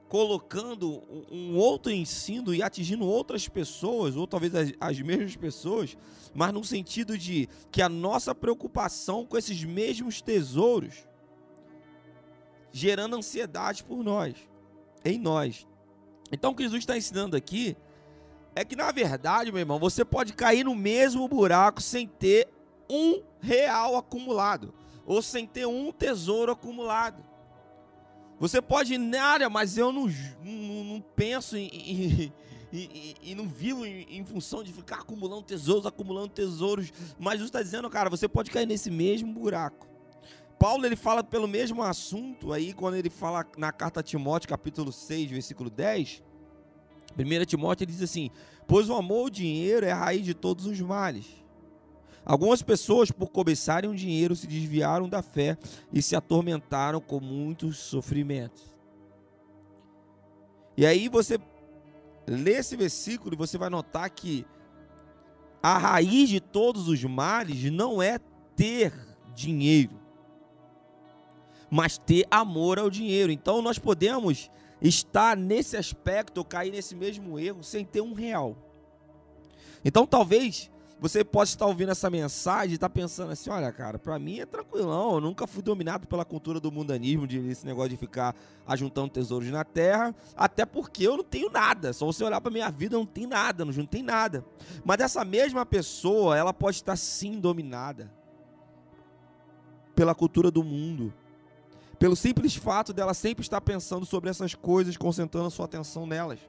colocando 0.09 1.03
um 1.31 1.55
outro 1.55 1.91
ensino 1.91 2.53
e 2.53 2.63
atingindo 2.63 3.05
outras 3.05 3.47
pessoas, 3.47 4.15
ou 4.15 4.25
talvez 4.25 4.55
as, 4.55 4.73
as, 4.79 4.99
mesmas 4.99 5.35
pessoas, 5.35 5.95
mas 6.33 6.51
no 6.51 6.63
sentido 6.63 7.15
de 7.15 7.47
que 7.71 7.79
a 7.79 7.87
nossa 7.87 8.33
preocupação 8.33 9.23
com 9.23 9.37
esses 9.37 9.63
mesmos 9.63 10.19
tesouros 10.19 11.07
gerando 12.71 13.15
ansiedade 13.15 13.83
por 13.83 14.03
nós, 14.03 14.35
em 15.05 15.19
nós. 15.19 15.67
Então 16.31 16.51
o 16.51 16.55
que 16.55 16.63
Jesus 16.63 16.81
está 16.81 16.97
ensinando 16.97 17.37
aqui 17.37 17.77
é 18.55 18.65
que 18.65 18.75
na 18.75 18.91
verdade, 18.91 19.51
meu 19.51 19.59
irmão, 19.59 19.77
você 19.77 20.03
pode 20.03 20.33
cair 20.33 20.63
no 20.63 20.73
mesmo 20.73 21.27
buraco 21.27 21.81
sem 21.81 22.07
ter 22.07 22.47
um 22.89 23.21
real 23.39 23.95
acumulado 23.95 24.73
ou 25.05 25.21
sem 25.21 25.45
ter 25.45 25.67
um 25.67 25.91
tesouro 25.91 26.51
acumulado. 26.51 27.28
Você 28.39 28.61
pode 28.61 28.93
ir 28.93 28.97
na 28.97 29.21
área, 29.21 29.49
mas 29.49 29.77
eu 29.77 29.91
não, 29.91 30.07
não, 30.43 30.83
não 30.83 31.03
penso 31.15 31.57
em, 31.57 31.67
em, 31.67 32.33
em, 32.71 33.15
e, 33.21 33.35
não 33.35 33.47
vivo 33.47 33.85
em, 33.85 34.23
função 34.23 34.63
de 34.63 34.71
ficar 34.71 34.99
acumulando 34.99 35.43
tesouros, 35.43 35.85
acumulando 35.85 36.29
tesouros. 36.29 36.93
Mas 37.19 37.33
Jesus 37.33 37.49
está 37.49 37.61
dizendo, 37.61 37.89
cara, 37.89 38.09
você 38.09 38.27
pode 38.29 38.49
cair 38.49 38.65
nesse 38.65 38.89
mesmo 38.89 39.33
buraco. 39.33 39.87
Paulo 40.57 40.85
ele 40.85 40.95
fala 40.95 41.23
pelo 41.23 41.47
mesmo 41.47 41.81
assunto 41.81 42.53
aí 42.53 42.73
quando 42.73 42.95
ele 42.95 43.09
fala 43.09 43.45
na 43.57 43.71
carta 43.71 44.01
a 44.01 44.03
Timóteo, 44.03 44.49
capítulo 44.49 44.91
6, 44.91 45.31
versículo 45.31 45.69
10. 45.69 46.21
1 47.17 47.45
Timóteo 47.45 47.83
ele 47.83 47.91
diz 47.91 48.01
assim: 48.01 48.29
"Pois 48.67 48.89
o 48.89 48.93
amor 48.93 49.23
ao 49.23 49.29
dinheiro 49.29 49.85
é 49.85 49.91
a 49.91 49.95
raiz 49.95 50.23
de 50.23 50.33
todos 50.33 50.65
os 50.65 50.79
males. 50.79 51.25
Algumas 52.25 52.61
pessoas, 52.61 53.11
por 53.11 53.29
cobiçarem 53.29 53.89
o 53.89 53.95
dinheiro, 53.95 54.35
se 54.35 54.45
desviaram 54.47 55.09
da 55.09 55.21
fé 55.21 55.57
e 55.91 56.01
se 56.01 56.15
atormentaram 56.15 56.99
com 56.99 57.19
muitos 57.19 57.77
sofrimentos." 57.77 58.63
E 60.77 60.85
aí 60.85 61.09
você 61.09 61.37
lê 62.27 62.53
esse 62.53 62.75
versículo 62.75 63.33
e 63.33 63.37
você 63.37 63.57
vai 63.57 63.69
notar 63.69 64.09
que 64.09 64.45
a 65.61 65.77
raiz 65.77 66.29
de 66.29 66.39
todos 66.39 66.87
os 66.87 67.03
males 67.03 67.69
não 67.71 68.01
é 68.01 68.19
ter 68.55 68.93
dinheiro 69.35 69.99
mas 71.69 71.97
ter 71.97 72.25
amor 72.31 72.79
ao 72.79 72.89
dinheiro. 72.89 73.31
Então 73.31 73.61
nós 73.61 73.77
podemos 73.77 74.49
estar 74.81 75.37
nesse 75.37 75.77
aspecto, 75.77 76.43
cair 76.43 76.71
nesse 76.71 76.95
mesmo 76.95 77.37
erro, 77.37 77.63
sem 77.63 77.85
ter 77.85 78.01
um 78.01 78.13
real. 78.13 78.57
Então 79.85 80.05
talvez 80.05 80.71
você 80.99 81.23
possa 81.23 81.53
estar 81.53 81.65
ouvindo 81.65 81.91
essa 81.91 82.09
mensagem 82.09 82.71
e 82.71 82.75
estar 82.75 82.89
pensando 82.89 83.31
assim: 83.31 83.49
olha, 83.49 83.71
cara, 83.71 83.97
para 83.97 84.19
mim 84.19 84.39
é 84.39 84.45
tranquilão, 84.45 85.15
eu 85.15 85.21
nunca 85.21 85.47
fui 85.47 85.63
dominado 85.63 86.07
pela 86.07 86.25
cultura 86.25 86.59
do 86.59 86.71
mundanismo, 86.71 87.25
de 87.25 87.39
esse 87.49 87.65
negócio 87.65 87.89
de 87.89 87.97
ficar 87.97 88.35
ajuntando 88.67 89.09
tesouros 89.09 89.49
na 89.49 89.63
terra, 89.63 90.13
até 90.35 90.65
porque 90.65 91.07
eu 91.07 91.17
não 91.17 91.23
tenho 91.23 91.49
nada. 91.49 91.93
Só 91.93 92.05
você 92.05 92.23
olhar 92.23 92.41
para 92.41 92.51
minha 92.51 92.69
vida, 92.69 92.95
eu 92.95 92.99
não 92.99 93.05
tem 93.05 93.25
nada, 93.25 93.63
não 93.63 93.85
tem 93.85 94.03
nada. 94.03 94.43
Mas 94.83 94.99
essa 94.99 95.23
mesma 95.23 95.65
pessoa, 95.65 96.37
ela 96.37 96.53
pode 96.53 96.77
estar 96.77 96.95
sim 96.95 97.39
dominada 97.39 98.11
pela 99.95 100.13
cultura 100.13 100.51
do 100.51 100.63
mundo 100.63 101.13
pelo 101.99 102.15
simples 102.15 102.55
fato 102.55 102.93
dela 102.93 103.13
sempre 103.13 103.43
estar 103.43 103.59
pensando 103.59 104.05
sobre 104.05 104.29
essas 104.29 104.55
coisas, 104.55 104.95
concentrando 104.95 105.47
a 105.47 105.51
sua 105.51 105.65
atenção 105.65 106.07
nelas. 106.07 106.39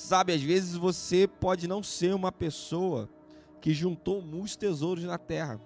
Sabe, 0.00 0.32
às 0.32 0.40
vezes 0.40 0.76
você 0.76 1.28
pode 1.28 1.68
não 1.68 1.82
ser 1.82 2.14
uma 2.14 2.32
pessoa 2.32 3.06
que 3.60 3.74
juntou 3.74 4.22
muitos 4.22 4.56
tesouros 4.56 5.04
na 5.04 5.18
terra, 5.18 5.60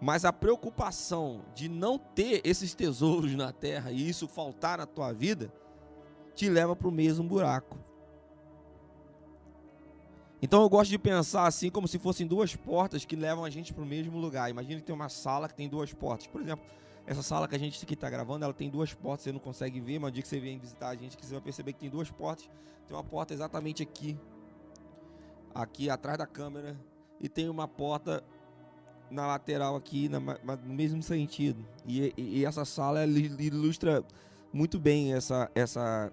mas 0.00 0.24
a 0.24 0.32
preocupação 0.32 1.42
de 1.54 1.68
não 1.68 1.96
ter 1.96 2.40
esses 2.44 2.74
tesouros 2.74 3.32
na 3.36 3.52
terra 3.52 3.92
e 3.92 4.08
isso 4.08 4.26
faltar 4.26 4.78
na 4.78 4.84
tua 4.84 5.12
vida 5.12 5.52
te 6.34 6.50
leva 6.50 6.74
para 6.74 6.88
o 6.88 6.90
mesmo 6.90 7.22
buraco. 7.22 7.78
Então 10.42 10.62
eu 10.62 10.68
gosto 10.68 10.90
de 10.90 10.98
pensar 10.98 11.46
assim 11.46 11.70
como 11.70 11.86
se 11.86 12.00
fossem 12.00 12.26
duas 12.26 12.56
portas 12.56 13.04
que 13.04 13.14
levam 13.14 13.44
a 13.44 13.48
gente 13.48 13.72
para 13.72 13.84
o 13.84 13.86
mesmo 13.86 14.18
lugar. 14.18 14.50
Imagina 14.50 14.80
que 14.80 14.86
tem 14.86 14.94
uma 14.94 15.08
sala 15.08 15.48
que 15.48 15.54
tem 15.54 15.68
duas 15.68 15.92
portas. 15.92 16.26
Por 16.26 16.42
exemplo, 16.42 16.64
essa 17.06 17.22
sala 17.22 17.48
que 17.48 17.54
a 17.54 17.58
gente 17.58 17.82
aqui 17.82 17.94
está 17.94 18.08
gravando, 18.08 18.44
ela 18.44 18.54
tem 18.54 18.70
duas 18.70 18.94
portas, 18.94 19.24
você 19.24 19.32
não 19.32 19.40
consegue 19.40 19.80
ver, 19.80 19.98
mas 19.98 20.10
no 20.10 20.12
dia 20.12 20.22
que 20.22 20.28
você 20.28 20.38
vem 20.38 20.58
visitar 20.58 20.88
a 20.88 20.94
gente, 20.94 21.16
que 21.16 21.26
você 21.26 21.32
vai 21.32 21.42
perceber 21.42 21.72
que 21.72 21.80
tem 21.80 21.90
duas 21.90 22.10
portas. 22.10 22.48
Tem 22.86 22.96
uma 22.96 23.04
porta 23.04 23.34
exatamente 23.34 23.82
aqui, 23.82 24.18
aqui 25.54 25.90
atrás 25.90 26.18
da 26.18 26.26
câmera, 26.26 26.76
e 27.20 27.28
tem 27.28 27.48
uma 27.48 27.66
porta 27.66 28.22
na 29.10 29.26
lateral 29.26 29.74
aqui, 29.74 30.08
na, 30.08 30.20
no 30.20 30.74
mesmo 30.74 31.02
sentido. 31.02 31.66
E, 31.84 32.12
e, 32.16 32.38
e 32.38 32.44
essa 32.44 32.64
sala 32.64 33.04
ilustra 33.04 34.04
muito 34.52 34.78
bem 34.78 35.12
essa, 35.14 35.50
essa, 35.54 36.12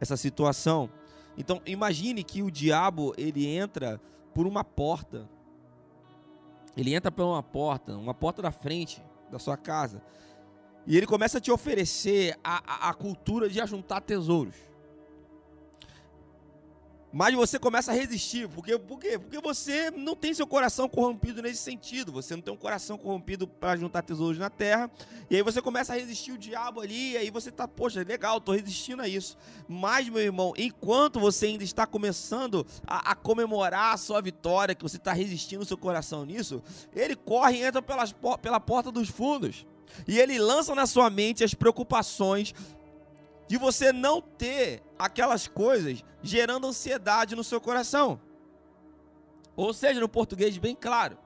essa 0.00 0.16
situação. 0.16 0.90
Então 1.36 1.60
imagine 1.66 2.24
que 2.24 2.42
o 2.42 2.50
diabo 2.50 3.14
ele 3.16 3.46
entra 3.46 4.00
por 4.34 4.46
uma 4.46 4.64
porta. 4.64 5.28
Ele 6.76 6.94
entra 6.94 7.10
por 7.10 7.24
uma 7.24 7.42
porta, 7.42 7.96
uma 7.96 8.14
porta 8.14 8.40
da 8.40 8.50
frente 8.50 9.02
da 9.30 9.38
sua 9.38 9.56
casa. 9.56 10.02
E 10.86 10.96
ele 10.96 11.06
começa 11.06 11.38
a 11.38 11.40
te 11.40 11.50
oferecer 11.50 12.38
a, 12.42 12.86
a, 12.86 12.90
a 12.90 12.94
cultura 12.94 13.48
de 13.48 13.60
ajuntar 13.60 14.00
tesouros. 14.00 14.56
Mas 17.18 17.34
você 17.34 17.58
começa 17.58 17.90
a 17.90 17.94
resistir. 17.96 18.48
Por 18.48 18.64
quê? 18.64 18.78
Por 18.78 18.96
quê? 18.96 19.18
Porque 19.18 19.40
você 19.40 19.90
não 19.90 20.14
tem 20.14 20.32
seu 20.32 20.46
coração 20.46 20.88
corrompido 20.88 21.42
nesse 21.42 21.60
sentido. 21.60 22.12
Você 22.12 22.36
não 22.36 22.40
tem 22.40 22.54
um 22.54 22.56
coração 22.56 22.96
corrompido 22.96 23.44
para 23.44 23.74
juntar 23.74 24.02
tesouros 24.02 24.38
na 24.38 24.48
terra. 24.48 24.88
E 25.28 25.34
aí 25.34 25.42
você 25.42 25.60
começa 25.60 25.92
a 25.92 25.96
resistir 25.96 26.30
o 26.30 26.38
diabo 26.38 26.80
ali. 26.80 27.14
E 27.14 27.16
aí 27.16 27.28
você 27.28 27.50
tá, 27.50 27.66
poxa, 27.66 28.04
legal, 28.06 28.40
tô 28.40 28.52
resistindo 28.52 29.02
a 29.02 29.08
isso. 29.08 29.36
Mas, 29.66 30.08
meu 30.08 30.22
irmão, 30.22 30.54
enquanto 30.56 31.18
você 31.18 31.46
ainda 31.46 31.64
está 31.64 31.88
começando 31.88 32.64
a, 32.86 33.10
a 33.10 33.14
comemorar 33.16 33.94
a 33.94 33.96
sua 33.96 34.22
vitória, 34.22 34.72
que 34.72 34.84
você 34.84 34.96
está 34.96 35.12
resistindo 35.12 35.62
o 35.62 35.66
seu 35.66 35.76
coração 35.76 36.24
nisso, 36.24 36.62
ele 36.94 37.16
corre 37.16 37.56
e 37.56 37.64
entra 37.64 37.82
pelas, 37.82 38.14
pela 38.40 38.60
porta 38.60 38.92
dos 38.92 39.08
fundos. 39.08 39.66
E 40.06 40.20
ele 40.20 40.38
lança 40.38 40.72
na 40.72 40.86
sua 40.86 41.10
mente 41.10 41.42
as 41.42 41.54
preocupações 41.54 42.54
de 43.48 43.56
você 43.56 43.92
não 43.92 44.20
ter 44.20 44.82
aquelas 44.98 45.48
coisas 45.48 46.04
gerando 46.22 46.66
ansiedade 46.66 47.34
no 47.34 47.42
seu 47.42 47.60
coração. 47.60 48.20
Ou 49.56 49.74
seja, 49.74 49.98
no 49.98 50.08
português 50.08 50.56
bem 50.58 50.76
claro, 50.76 51.18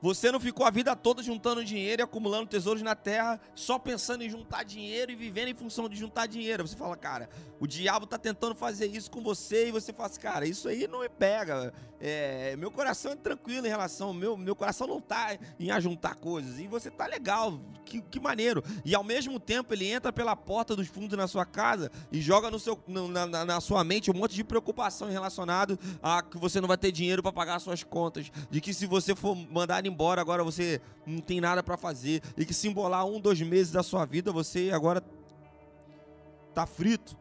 Você 0.00 0.30
não 0.30 0.38
ficou 0.38 0.66
a 0.66 0.70
vida 0.70 0.94
toda 0.94 1.22
juntando 1.22 1.64
dinheiro 1.64 2.02
e 2.02 2.04
acumulando 2.04 2.46
tesouros 2.46 2.82
na 2.82 2.94
terra, 2.94 3.40
só 3.54 3.78
pensando 3.78 4.22
em 4.22 4.28
juntar 4.28 4.62
dinheiro 4.62 5.10
e 5.10 5.16
vivendo 5.16 5.48
em 5.48 5.54
função 5.54 5.88
de 5.88 5.96
juntar 5.96 6.26
dinheiro. 6.26 6.66
Você 6.66 6.76
fala, 6.76 6.96
cara, 6.96 7.30
o 7.58 7.66
diabo 7.66 8.06
tá 8.06 8.18
tentando 8.18 8.54
fazer 8.54 8.86
isso 8.86 9.10
com 9.10 9.22
você 9.22 9.68
e 9.68 9.72
você 9.72 9.92
fala 9.92 10.08
assim, 10.08 10.20
cara, 10.20 10.46
isso 10.46 10.68
aí 10.68 10.86
não 10.86 11.00
me 11.00 11.08
pega. 11.08 11.72
É, 12.00 12.54
meu 12.56 12.70
coração 12.70 13.12
é 13.12 13.16
tranquilo 13.16 13.66
em 13.66 13.70
relação, 13.70 14.12
meu, 14.12 14.36
meu 14.36 14.54
coração 14.54 14.86
não 14.86 15.00
tá 15.00 15.38
em 15.58 15.70
ajuntar 15.70 16.14
coisas. 16.16 16.58
E 16.58 16.66
você 16.66 16.90
tá 16.90 17.06
legal, 17.06 17.58
que, 17.84 18.00
que 18.02 18.20
maneiro. 18.20 18.62
E 18.84 18.94
ao 18.94 19.02
mesmo 19.02 19.40
tempo 19.40 19.72
ele 19.72 19.86
entra 19.86 20.12
pela 20.12 20.36
porta 20.36 20.76
dos 20.76 20.88
fundos 20.88 21.16
na 21.16 21.26
sua 21.26 21.46
casa 21.46 21.90
e 22.12 22.20
joga 22.20 22.50
no 22.50 22.58
seu, 22.58 22.78
no, 22.86 23.08
na, 23.08 23.26
na, 23.26 23.60
sua 23.60 23.82
mente 23.82 24.10
um 24.10 24.14
monte 24.14 24.34
de 24.34 24.44
preocupação 24.44 25.08
relacionado 25.08 25.78
a 26.02 26.22
que 26.22 26.36
você 26.38 26.60
não 26.60 26.68
vai 26.68 26.76
ter 26.76 26.92
dinheiro 26.92 27.22
para 27.22 27.32
pagar 27.32 27.58
suas 27.60 27.82
contas, 27.82 28.30
de 28.50 28.60
que 28.60 28.74
se 28.74 28.86
você 28.86 29.14
for 29.14 29.34
mandar 29.34 29.84
embora 29.86 30.20
agora 30.20 30.44
você 30.44 30.80
não 31.06 31.20
tem 31.20 31.40
nada 31.40 31.62
para 31.62 31.76
fazer 31.76 32.22
e 32.36 32.44
que 32.44 32.52
se 32.52 32.68
embolar 32.68 33.06
um, 33.06 33.20
dois 33.20 33.40
meses 33.40 33.72
da 33.72 33.82
sua 33.82 34.04
vida 34.04 34.32
você 34.32 34.70
agora 34.72 35.02
tá 36.54 36.66
frito. 36.66 37.16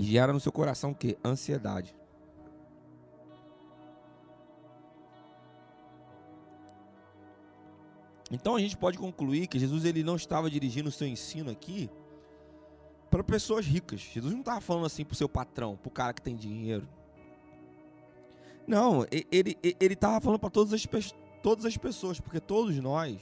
E 0.00 0.02
gera 0.02 0.32
no 0.32 0.40
seu 0.40 0.50
coração 0.50 0.92
o 0.92 0.94
quê? 0.94 1.18
Ansiedade. 1.22 1.94
Então 8.30 8.56
a 8.56 8.60
gente 8.60 8.78
pode 8.78 8.96
concluir 8.96 9.46
que 9.46 9.58
Jesus 9.58 9.84
ele 9.84 10.02
não 10.02 10.16
estava 10.16 10.48
dirigindo 10.48 10.88
o 10.88 10.92
seu 10.92 11.06
ensino 11.06 11.50
aqui 11.50 11.90
para 13.10 13.22
pessoas 13.22 13.66
ricas. 13.66 14.00
Jesus 14.00 14.32
não 14.32 14.40
estava 14.40 14.62
falando 14.62 14.86
assim 14.86 15.04
para 15.04 15.12
o 15.12 15.16
seu 15.16 15.28
patrão, 15.28 15.76
para 15.76 15.88
o 15.88 15.92
cara 15.92 16.14
que 16.14 16.22
tem 16.22 16.34
dinheiro. 16.34 16.88
Não, 18.66 19.04
ele 19.30 19.58
ele 19.62 19.92
estava 19.92 20.18
falando 20.18 20.40
para 20.40 20.48
todas 20.48 20.72
as, 20.72 21.14
todas 21.42 21.66
as 21.66 21.76
pessoas, 21.76 22.18
porque 22.18 22.40
todos 22.40 22.74
nós, 22.78 23.20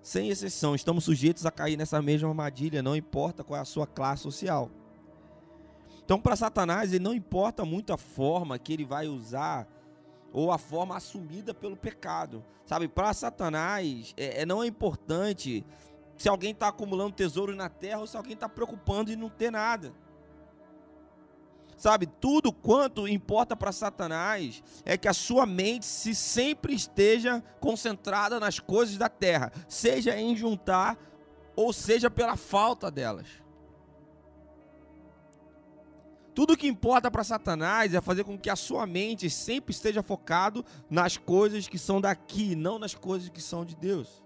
sem 0.00 0.30
exceção, 0.30 0.74
estamos 0.74 1.04
sujeitos 1.04 1.44
a 1.44 1.50
cair 1.50 1.76
nessa 1.76 2.00
mesma 2.00 2.30
armadilha, 2.30 2.82
não 2.82 2.96
importa 2.96 3.44
qual 3.44 3.58
é 3.58 3.60
a 3.60 3.66
sua 3.66 3.86
classe 3.86 4.22
social. 4.22 4.70
Então, 6.06 6.20
para 6.20 6.36
Satanás, 6.36 6.92
ele 6.92 7.02
não 7.02 7.12
importa 7.12 7.64
muito 7.64 7.92
a 7.92 7.96
forma 7.96 8.56
que 8.60 8.72
ele 8.72 8.84
vai 8.84 9.08
usar 9.08 9.66
ou 10.32 10.52
a 10.52 10.56
forma 10.56 10.96
assumida 10.96 11.52
pelo 11.52 11.76
pecado. 11.76 12.44
Sabe, 12.64 12.86
para 12.86 13.12
Satanás, 13.12 14.14
é, 14.16 14.42
é, 14.42 14.46
não 14.46 14.62
é 14.62 14.68
importante 14.68 15.66
se 16.16 16.28
alguém 16.28 16.52
está 16.52 16.68
acumulando 16.68 17.10
tesouros 17.10 17.56
na 17.56 17.68
terra 17.68 17.98
ou 17.98 18.06
se 18.06 18.16
alguém 18.16 18.34
está 18.34 18.48
preocupando 18.48 19.10
em 19.10 19.16
não 19.16 19.28
ter 19.28 19.50
nada. 19.50 19.92
Sabe, 21.76 22.06
tudo 22.06 22.52
quanto 22.52 23.08
importa 23.08 23.56
para 23.56 23.72
Satanás 23.72 24.62
é 24.84 24.96
que 24.96 25.08
a 25.08 25.12
sua 25.12 25.44
mente 25.44 25.86
se 25.86 26.14
sempre 26.14 26.72
esteja 26.72 27.42
concentrada 27.58 28.38
nas 28.38 28.60
coisas 28.60 28.96
da 28.96 29.08
terra, 29.08 29.50
seja 29.66 30.16
em 30.16 30.36
juntar 30.36 30.96
ou 31.56 31.72
seja 31.72 32.08
pela 32.08 32.36
falta 32.36 32.92
delas. 32.92 33.26
Tudo 36.36 36.54
que 36.54 36.68
importa 36.68 37.10
para 37.10 37.24
Satanás 37.24 37.94
é 37.94 38.00
fazer 38.02 38.22
com 38.22 38.38
que 38.38 38.50
a 38.50 38.56
sua 38.56 38.86
mente 38.86 39.30
sempre 39.30 39.72
esteja 39.72 40.02
focado 40.02 40.62
nas 40.90 41.16
coisas 41.16 41.66
que 41.66 41.78
são 41.78 41.98
daqui, 41.98 42.54
não 42.54 42.78
nas 42.78 42.94
coisas 42.94 43.30
que 43.30 43.40
são 43.40 43.64
de 43.64 43.74
Deus. 43.74 44.22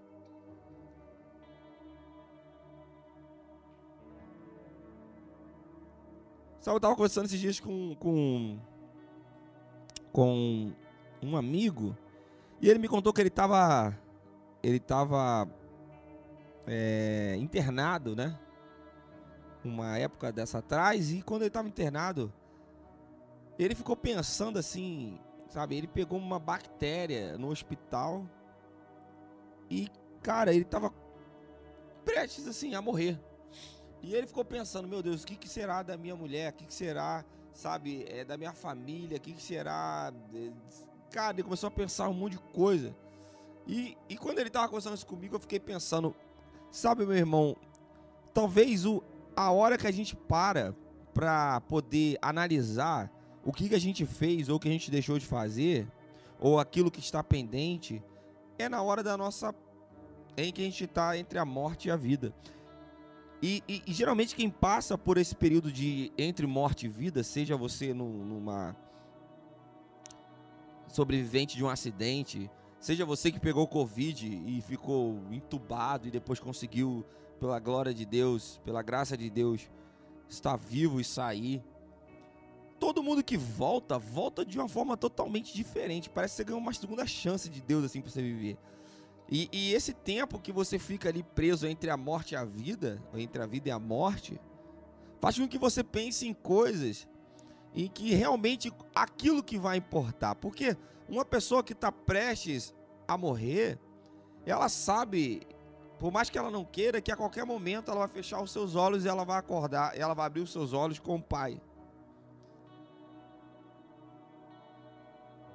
Sabe, 6.59 6.75
eu 6.75 6.79
estava 6.79 6.95
conversando 6.97 7.27
esses 7.27 7.39
dias 7.39 7.61
com, 7.61 7.95
com, 7.95 8.59
com 10.11 10.73
um 11.23 11.37
amigo 11.37 11.95
e 12.59 12.69
ele 12.69 12.77
me 12.77 12.89
contou 12.89 13.13
que 13.13 13.21
ele 13.21 13.29
estava 13.29 13.97
ele 14.61 14.77
estava 14.77 15.49
é, 16.67 17.37
internado, 17.39 18.17
né? 18.17 18.37
Uma 19.63 19.97
época 19.97 20.31
dessa 20.31 20.59
atrás 20.59 21.11
e 21.11 21.21
quando 21.21 21.41
ele 21.43 21.49
estava 21.49 21.67
internado, 21.67 22.33
ele 23.57 23.75
ficou 23.75 23.95
pensando 23.95 24.57
assim, 24.57 25.19
sabe? 25.49 25.75
Ele 25.75 25.87
pegou 25.87 26.17
uma 26.17 26.39
bactéria 26.39 27.37
no 27.37 27.49
hospital 27.49 28.25
e, 29.69 29.87
cara, 30.21 30.53
ele 30.53 30.63
estava 30.63 30.91
prestes 32.03 32.47
assim 32.47 32.73
a 32.73 32.81
morrer. 32.81 33.19
E 34.01 34.15
ele 34.15 34.25
ficou 34.25 34.43
pensando, 34.43 34.87
meu 34.87 35.03
Deus, 35.03 35.23
o 35.23 35.27
que, 35.27 35.35
que 35.35 35.47
será 35.47 35.83
da 35.83 35.95
minha 35.95 36.15
mulher? 36.15 36.51
O 36.51 36.55
que, 36.55 36.65
que 36.65 36.73
será, 36.73 37.23
sabe, 37.53 38.03
é, 38.07 38.25
da 38.25 38.35
minha 38.35 38.53
família? 38.53 39.17
O 39.17 39.21
que, 39.21 39.33
que 39.33 39.41
será? 39.41 40.11
Cara, 41.11 41.35
ele 41.35 41.43
começou 41.43 41.67
a 41.67 41.71
pensar 41.71 42.09
um 42.09 42.13
monte 42.13 42.33
de 42.33 42.39
coisa. 42.39 42.95
E, 43.67 43.95
e 44.09 44.17
quando 44.17 44.39
ele 44.39 44.47
estava 44.47 44.67
conversando 44.67 44.95
isso 44.95 45.05
comigo, 45.05 45.35
eu 45.35 45.39
fiquei 45.39 45.59
pensando, 45.59 46.15
sabe, 46.71 47.05
meu 47.05 47.15
irmão, 47.15 47.55
talvez 48.33 48.85
o, 48.85 49.03
a 49.35 49.51
hora 49.51 49.77
que 49.77 49.87
a 49.87 49.91
gente 49.91 50.15
para 50.15 50.75
para 51.13 51.59
poder 51.61 52.17
analisar 52.21 53.11
o 53.43 53.51
que, 53.51 53.69
que 53.69 53.75
a 53.75 53.79
gente 53.79 54.05
fez 54.05 54.49
ou 54.49 54.55
o 54.55 54.59
que 54.59 54.69
a 54.69 54.71
gente 54.71 54.91
deixou 54.91 55.17
de 55.17 55.25
fazer, 55.25 55.87
ou 56.39 56.59
aquilo 56.59 56.91
que 56.91 56.99
está 56.99 57.23
pendente, 57.23 58.01
é 58.57 58.69
na 58.69 58.81
hora 58.81 59.03
da 59.03 59.17
nossa. 59.17 59.53
em 60.37 60.51
que 60.51 60.61
a 60.61 60.65
gente 60.65 60.85
está 60.85 61.17
entre 61.17 61.37
a 61.37 61.45
morte 61.45 61.87
e 61.87 61.91
a 61.91 61.95
vida. 61.95 62.33
E, 63.41 63.63
e, 63.67 63.81
e, 63.87 63.93
geralmente 63.93 64.35
quem 64.35 64.49
passa 64.49 64.97
por 64.97 65.17
esse 65.17 65.35
período 65.35 65.71
de 65.71 66.11
entre 66.15 66.45
morte 66.45 66.85
e 66.85 66.89
vida, 66.89 67.23
seja 67.23 67.57
você 67.57 67.91
no, 67.91 68.07
numa 68.23 68.75
sobrevivente 70.87 71.57
de 71.57 71.63
um 71.63 71.69
acidente, 71.69 72.49
seja 72.79 73.03
você 73.03 73.31
que 73.31 73.39
pegou 73.39 73.67
Covid 73.67 74.27
e 74.45 74.61
ficou 74.61 75.19
entubado 75.31 76.07
e 76.07 76.11
depois 76.11 76.39
conseguiu 76.39 77.03
pela 77.41 77.59
glória 77.59 77.91
de 77.91 78.05
Deus, 78.05 78.61
pela 78.63 78.83
graça 78.83 79.17
de 79.17 79.27
Deus, 79.27 79.67
estar 80.29 80.55
vivo 80.55 81.01
e 81.01 81.03
sair. 81.03 81.63
Todo 82.79 83.01
mundo 83.01 83.23
que 83.23 83.35
volta, 83.35 83.97
volta 83.97 84.45
de 84.45 84.59
uma 84.59 84.69
forma 84.69 84.95
totalmente 84.95 85.51
diferente. 85.51 86.07
Parece 86.07 86.33
que 86.33 86.37
você 86.37 86.43
ganhou 86.43 86.61
uma 86.61 86.71
segunda 86.71 87.05
chance 87.07 87.49
de 87.49 87.59
Deus 87.59 87.83
assim 87.83 87.99
para 87.99 88.11
você 88.11 88.21
viver. 88.21 88.59
E, 89.27 89.49
e, 89.51 89.73
esse 89.73 89.91
tempo 89.91 90.39
que 90.39 90.51
você 90.51 90.77
fica 90.77 91.09
ali 91.09 91.23
preso 91.23 91.65
entre 91.65 91.89
a 91.89 91.97
morte 91.97 92.33
e 92.33 92.35
a 92.35 92.45
vida, 92.45 93.01
ou 93.11 93.17
entre 93.17 93.41
a 93.41 93.47
vida 93.47 93.69
e 93.69 93.71
a 93.71 93.79
morte, 93.79 94.39
faz 95.19 95.39
com 95.39 95.47
que 95.47 95.57
você 95.57 95.83
pense 95.83 96.27
em 96.27 96.33
coisas 96.33 97.07
em 97.73 97.87
que 97.87 98.13
realmente 98.13 98.71
aquilo 98.93 99.41
que 99.41 99.57
vai 99.57 99.77
importar. 99.77 100.35
Porque 100.35 100.77
uma 101.09 101.25
pessoa 101.25 101.63
que 101.63 101.73
está 101.73 101.91
prestes 101.91 102.75
a 103.07 103.17
morrer, 103.17 103.79
ela 104.45 104.69
sabe 104.69 105.41
por 106.01 106.11
mais 106.11 106.31
que 106.31 106.37
ela 106.39 106.49
não 106.49 106.65
queira, 106.65 106.99
que 106.99 107.11
a 107.11 107.15
qualquer 107.15 107.45
momento 107.45 107.91
ela 107.91 107.99
vai 107.99 108.07
fechar 108.07 108.41
os 108.41 108.51
seus 108.51 108.73
olhos 108.73 109.05
e 109.05 109.07
ela 109.07 109.23
vai 109.23 109.37
acordar, 109.37 109.95
ela 109.95 110.15
vai 110.15 110.25
abrir 110.25 110.41
os 110.41 110.51
seus 110.51 110.73
olhos 110.73 110.97
com 110.97 111.17
o 111.17 111.21
Pai. 111.21 111.61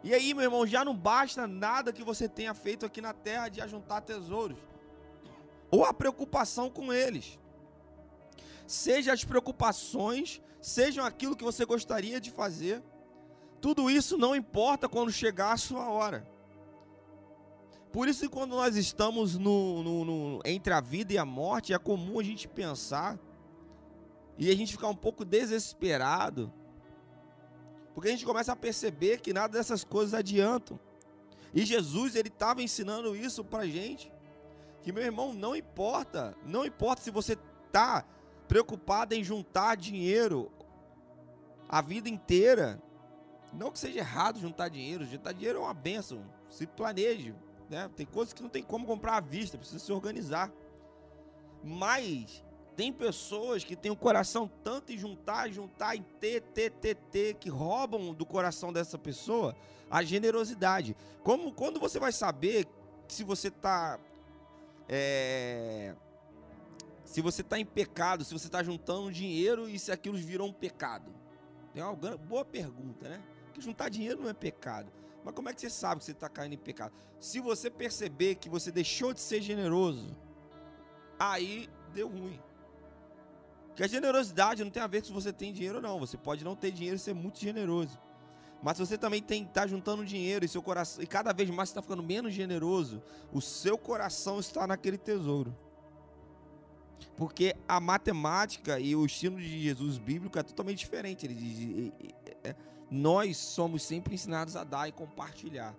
E 0.05 0.15
aí, 0.15 0.33
meu 0.33 0.45
irmão, 0.45 0.65
já 0.65 0.85
não 0.85 0.95
basta 0.95 1.49
nada 1.49 1.93
que 1.93 2.05
você 2.05 2.29
tenha 2.29 2.55
feito 2.55 2.87
aqui 2.87 3.01
na 3.01 3.13
terra 3.13 3.49
de 3.49 3.61
ajuntar 3.61 4.03
tesouros, 4.03 4.57
ou 5.69 5.85
a 5.85 5.93
preocupação 5.93 6.71
com 6.71 6.93
eles. 6.93 7.41
Seja 8.69 9.13
as 9.13 9.25
preocupações, 9.25 10.41
sejam 10.61 11.05
aquilo 11.05 11.35
que 11.35 11.43
você 11.43 11.65
gostaria 11.65 12.21
de 12.21 12.31
fazer, 12.31 12.85
tudo 13.61 13.91
isso 13.91 14.17
não 14.17 14.37
importa 14.37 14.89
quando 14.89 15.11
chegar 15.11 15.55
a 15.55 15.57
sua 15.57 15.91
hora. 15.91 16.25
Por 17.97 18.09
isso, 18.09 18.29
quando 18.29 18.51
nós 18.51 18.77
estamos 18.77 19.39
no, 19.39 19.83
no, 19.83 20.05
no, 20.05 20.43
entre 20.45 20.71
a 20.71 20.83
vida 20.83 21.15
e 21.15 21.17
a 21.17 21.25
morte, 21.25 21.73
é 21.73 21.79
comum 21.79 22.21
a 22.21 22.23
gente 22.23 22.47
pensar 22.47 23.19
e 24.37 24.51
a 24.51 24.55
gente 24.55 24.73
ficar 24.73 24.89
um 24.89 24.95
pouco 24.95 25.25
desesperado, 25.25 26.53
porque 27.95 28.11
a 28.11 28.13
gente 28.13 28.27
começa 28.27 28.53
a 28.53 28.57
perceber 28.57 29.23
que 29.23 29.33
nada 29.33 29.57
dessas 29.57 29.83
coisas 29.83 30.13
adiantam. 30.13 30.79
E 31.55 31.65
Jesus, 31.65 32.17
ele 32.17 32.29
estava 32.29 32.63
ensinando 32.63 33.17
isso 33.17 33.43
para 33.43 33.67
gente, 33.67 34.13
que 34.83 34.93
meu 34.93 35.03
irmão, 35.03 35.33
não 35.33 35.57
importa, 35.57 36.37
não 36.45 36.67
importa 36.67 37.01
se 37.01 37.11
você 37.11 37.39
está 37.65 38.05
preocupado 38.47 39.15
em 39.15 39.25
juntar 39.25 39.75
dinheiro 39.75 40.53
a 41.67 41.81
vida 41.81 42.11
inteira, 42.11 42.79
não 43.55 43.71
que 43.71 43.79
seja 43.79 44.01
errado 44.01 44.39
juntar 44.39 44.69
dinheiro, 44.69 45.07
juntar 45.07 45.33
dinheiro 45.33 45.61
é 45.61 45.63
uma 45.63 45.73
benção, 45.73 46.23
se 46.51 46.67
planeje, 46.67 47.35
né? 47.69 47.91
Tem 47.97 48.07
coisas 48.07 48.33
que 48.33 48.43
não 48.43 48.49
tem 48.49 48.63
como 48.63 48.87
comprar 48.87 49.17
à 49.17 49.21
vista, 49.21 49.59
precisa 49.59 49.79
se 49.79 49.93
organizar. 49.93 50.53
Mas 51.63 52.45
tem 52.77 52.93
pessoas 52.93 53.65
que 53.65 53.75
têm 53.75 53.91
o 53.91 53.97
coração 53.97 54.51
tanto 54.63 54.93
em 54.93 54.99
juntar, 54.99 55.51
juntar, 55.51 55.97
em 55.97 56.03
ter, 56.21 56.43
ter, 56.43 56.71
ter, 56.71 56.95
ter, 56.95 57.35
que 57.35 57.49
roubam 57.49 58.13
do 58.13 58.27
coração 58.27 58.73
dessa 58.73 58.99
pessoa 58.99 59.57
a 59.91 60.03
generosidade. 60.03 60.97
Como 61.23 61.53
quando 61.53 61.81
você 61.81 61.99
vai 61.99 62.13
saber 62.13 62.67
se 63.09 63.25
você 63.25 63.49
está 63.49 63.99
é, 64.89 65.95
se 67.05 67.21
você 67.21 67.41
está 67.41 67.59
em 67.59 67.65
pecado, 67.65 68.25
se 68.25 68.33
você 68.33 68.47
está 68.47 68.63
juntando 68.63 69.11
dinheiro 69.11 69.69
e 69.69 69.79
se 69.79 69.91
aquilo 69.91 70.17
virou 70.17 70.49
um 70.49 70.53
pecado? 70.53 71.13
É 71.75 71.85
uma 71.85 71.95
boa 72.17 72.45
pergunta, 72.45 73.09
né? 73.09 73.23
Porque 73.47 73.61
juntar 73.61 73.89
dinheiro 73.89 74.23
não 74.23 74.29
é 74.29 74.35
pecado. 74.35 74.91
Mas 75.27 75.35
como 75.35 75.49
é 75.49 75.53
que 75.53 75.61
você 75.61 75.69
sabe 75.69 75.99
que 75.99 76.05
você 76.05 76.13
está 76.13 76.29
caindo 76.29 76.53
em 76.53 76.57
pecado? 76.57 76.95
Se 77.19 77.41
você 77.41 77.69
perceber 77.69 78.37
que 78.37 78.49
você 78.49 78.71
deixou 78.71 79.13
de 79.13 79.21
ser 79.21 79.43
generoso, 79.43 80.17
aí 81.19 81.69
deu 81.93 82.09
ruim. 82.09 82.41
Porque 83.67 83.83
a 83.83 83.89
generosidade 83.89 84.63
não 84.63 84.71
tem 84.71 84.81
a 84.81 84.87
ver 84.87 85.05
se 85.05 85.11
você 85.11 85.33
tem 85.33 85.53
dinheiro 85.53 85.79
ou 85.79 85.83
não. 85.83 85.99
Você 85.99 86.17
pode 86.17 86.45
não 86.45 86.55
ter 86.55 86.71
dinheiro 86.71 86.95
e 86.95 87.01
ser 87.01 87.13
muito 87.13 87.41
generoso. 87.41 87.99
Mas 88.63 88.79
você 88.79 88.97
também 88.97 89.21
tem 89.21 89.45
tá 89.45 89.67
juntando 89.67 90.05
dinheiro 90.05 90.45
e 90.45 90.49
seu 90.49 90.63
coração 90.63 91.03
e 91.03 91.07
cada 91.09 91.33
vez 91.33 91.51
mais 91.51 91.71
está 91.71 91.83
ficando 91.83 92.05
menos 92.05 92.33
generoso, 92.33 93.03
o 93.33 93.41
seu 93.41 93.77
coração 93.77 94.39
está 94.39 94.65
naquele 94.65 94.97
tesouro. 94.97 95.53
Porque 97.17 97.57
a 97.67 97.81
matemática 97.81 98.79
e 98.79 98.95
o 98.95 99.05
estilo 99.05 99.41
de 99.41 99.61
Jesus 99.61 99.99
bíblico 99.99 100.39
é 100.39 100.45
totalmente 100.45 100.79
diferente. 100.79 101.27
Ele 101.27 101.35
diz: 101.35 101.93
nós 102.91 103.37
somos 103.37 103.83
sempre 103.83 104.15
ensinados 104.15 104.57
a 104.57 104.65
dar 104.65 104.89
e 104.89 104.93
compartilhar. 104.93 105.75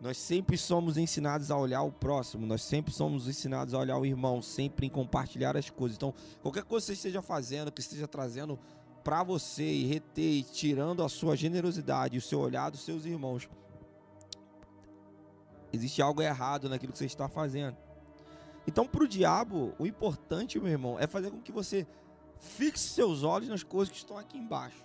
Nós 0.00 0.18
sempre 0.18 0.58
somos 0.58 0.96
ensinados 0.96 1.50
a 1.50 1.56
olhar 1.56 1.82
o 1.82 1.90
próximo, 1.90 2.46
nós 2.46 2.62
sempre 2.62 2.92
somos 2.92 3.28
ensinados 3.28 3.74
a 3.74 3.78
olhar 3.78 3.96
o 3.96 4.04
irmão, 4.04 4.42
sempre 4.42 4.86
em 4.86 4.90
compartilhar 4.90 5.56
as 5.56 5.70
coisas. 5.70 5.96
Então, 5.96 6.12
qualquer 6.42 6.64
coisa 6.64 6.84
que 6.84 6.86
você 6.88 6.92
esteja 6.94 7.22
fazendo, 7.22 7.72
que 7.72 7.80
esteja 7.80 8.06
trazendo 8.06 8.58
para 9.02 9.22
você 9.22 9.64
e 9.64 9.86
reter 9.86 10.30
e 10.30 10.42
tirando 10.42 11.02
a 11.02 11.08
sua 11.08 11.36
generosidade, 11.36 12.18
o 12.18 12.20
seu 12.20 12.40
olhar 12.40 12.70
dos 12.70 12.84
seus 12.84 13.04
irmãos, 13.04 13.48
existe 15.72 16.02
algo 16.02 16.22
errado 16.22 16.68
naquilo 16.68 16.92
que 16.92 16.98
você 16.98 17.06
está 17.06 17.28
fazendo. 17.28 17.76
Então, 18.66 18.86
para 18.86 19.04
o 19.04 19.08
diabo, 19.08 19.74
o 19.78 19.86
importante, 19.86 20.58
meu 20.58 20.70
irmão, 20.70 20.98
é 20.98 21.06
fazer 21.06 21.30
com 21.30 21.40
que 21.40 21.52
você 21.52 21.86
fixe 22.38 22.88
seus 22.88 23.22
olhos 23.22 23.48
nas 23.48 23.62
coisas 23.62 23.92
que 23.92 23.98
estão 23.98 24.18
aqui 24.18 24.38
embaixo. 24.38 24.84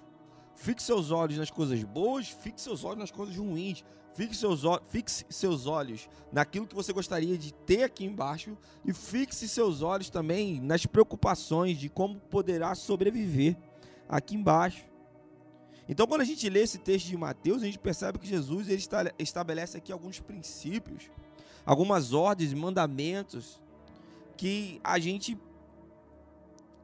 Fixe 0.60 0.88
seus 0.88 1.10
olhos 1.10 1.38
nas 1.38 1.50
coisas 1.50 1.82
boas, 1.86 2.28
fixe 2.28 2.66
seus 2.66 2.84
olhos 2.84 3.00
nas 3.00 3.12
coisas 3.12 3.34
ruins. 3.34 3.82
Fixe 4.14 4.36
seus, 4.36 4.64
fixe 4.90 5.26
seus 5.30 5.66
olhos 5.66 6.10
naquilo 6.34 6.68
que 6.68 6.76
você 6.76 6.92
gostaria 6.92 7.38
de 7.38 7.54
ter 7.54 7.84
aqui 7.84 8.04
embaixo 8.04 8.58
e 8.84 8.92
fixe 8.92 9.48
seus 9.48 9.82
olhos 9.82 10.10
também 10.10 10.60
nas 10.60 10.86
preocupações 10.86 11.78
de 11.78 11.88
como 11.88 12.20
poderá 12.20 12.76
sobreviver 12.76 13.56
aqui 14.10 14.36
embaixo. 14.36 14.84
Então, 15.88 16.06
quando 16.06 16.22
a 16.22 16.26
gente 16.26 16.50
lê 16.50 16.60
esse 16.60 16.78
texto 16.78 17.06
de 17.08 17.16
Mateus, 17.16 17.64
a 17.64 17.66
gente 17.66 17.80
percebe 17.80 18.20
que 18.20 18.28
Jesus 18.28 18.68
ele 18.68 18.84
estabelece 19.18 19.78
aqui 19.78 19.94
alguns 19.94 20.20
princípios, 20.20 21.10
algumas 21.66 22.12
ordens 22.12 22.54
mandamentos 22.54 23.62
que 24.36 24.82
a 24.84 25.00
gente 25.00 25.40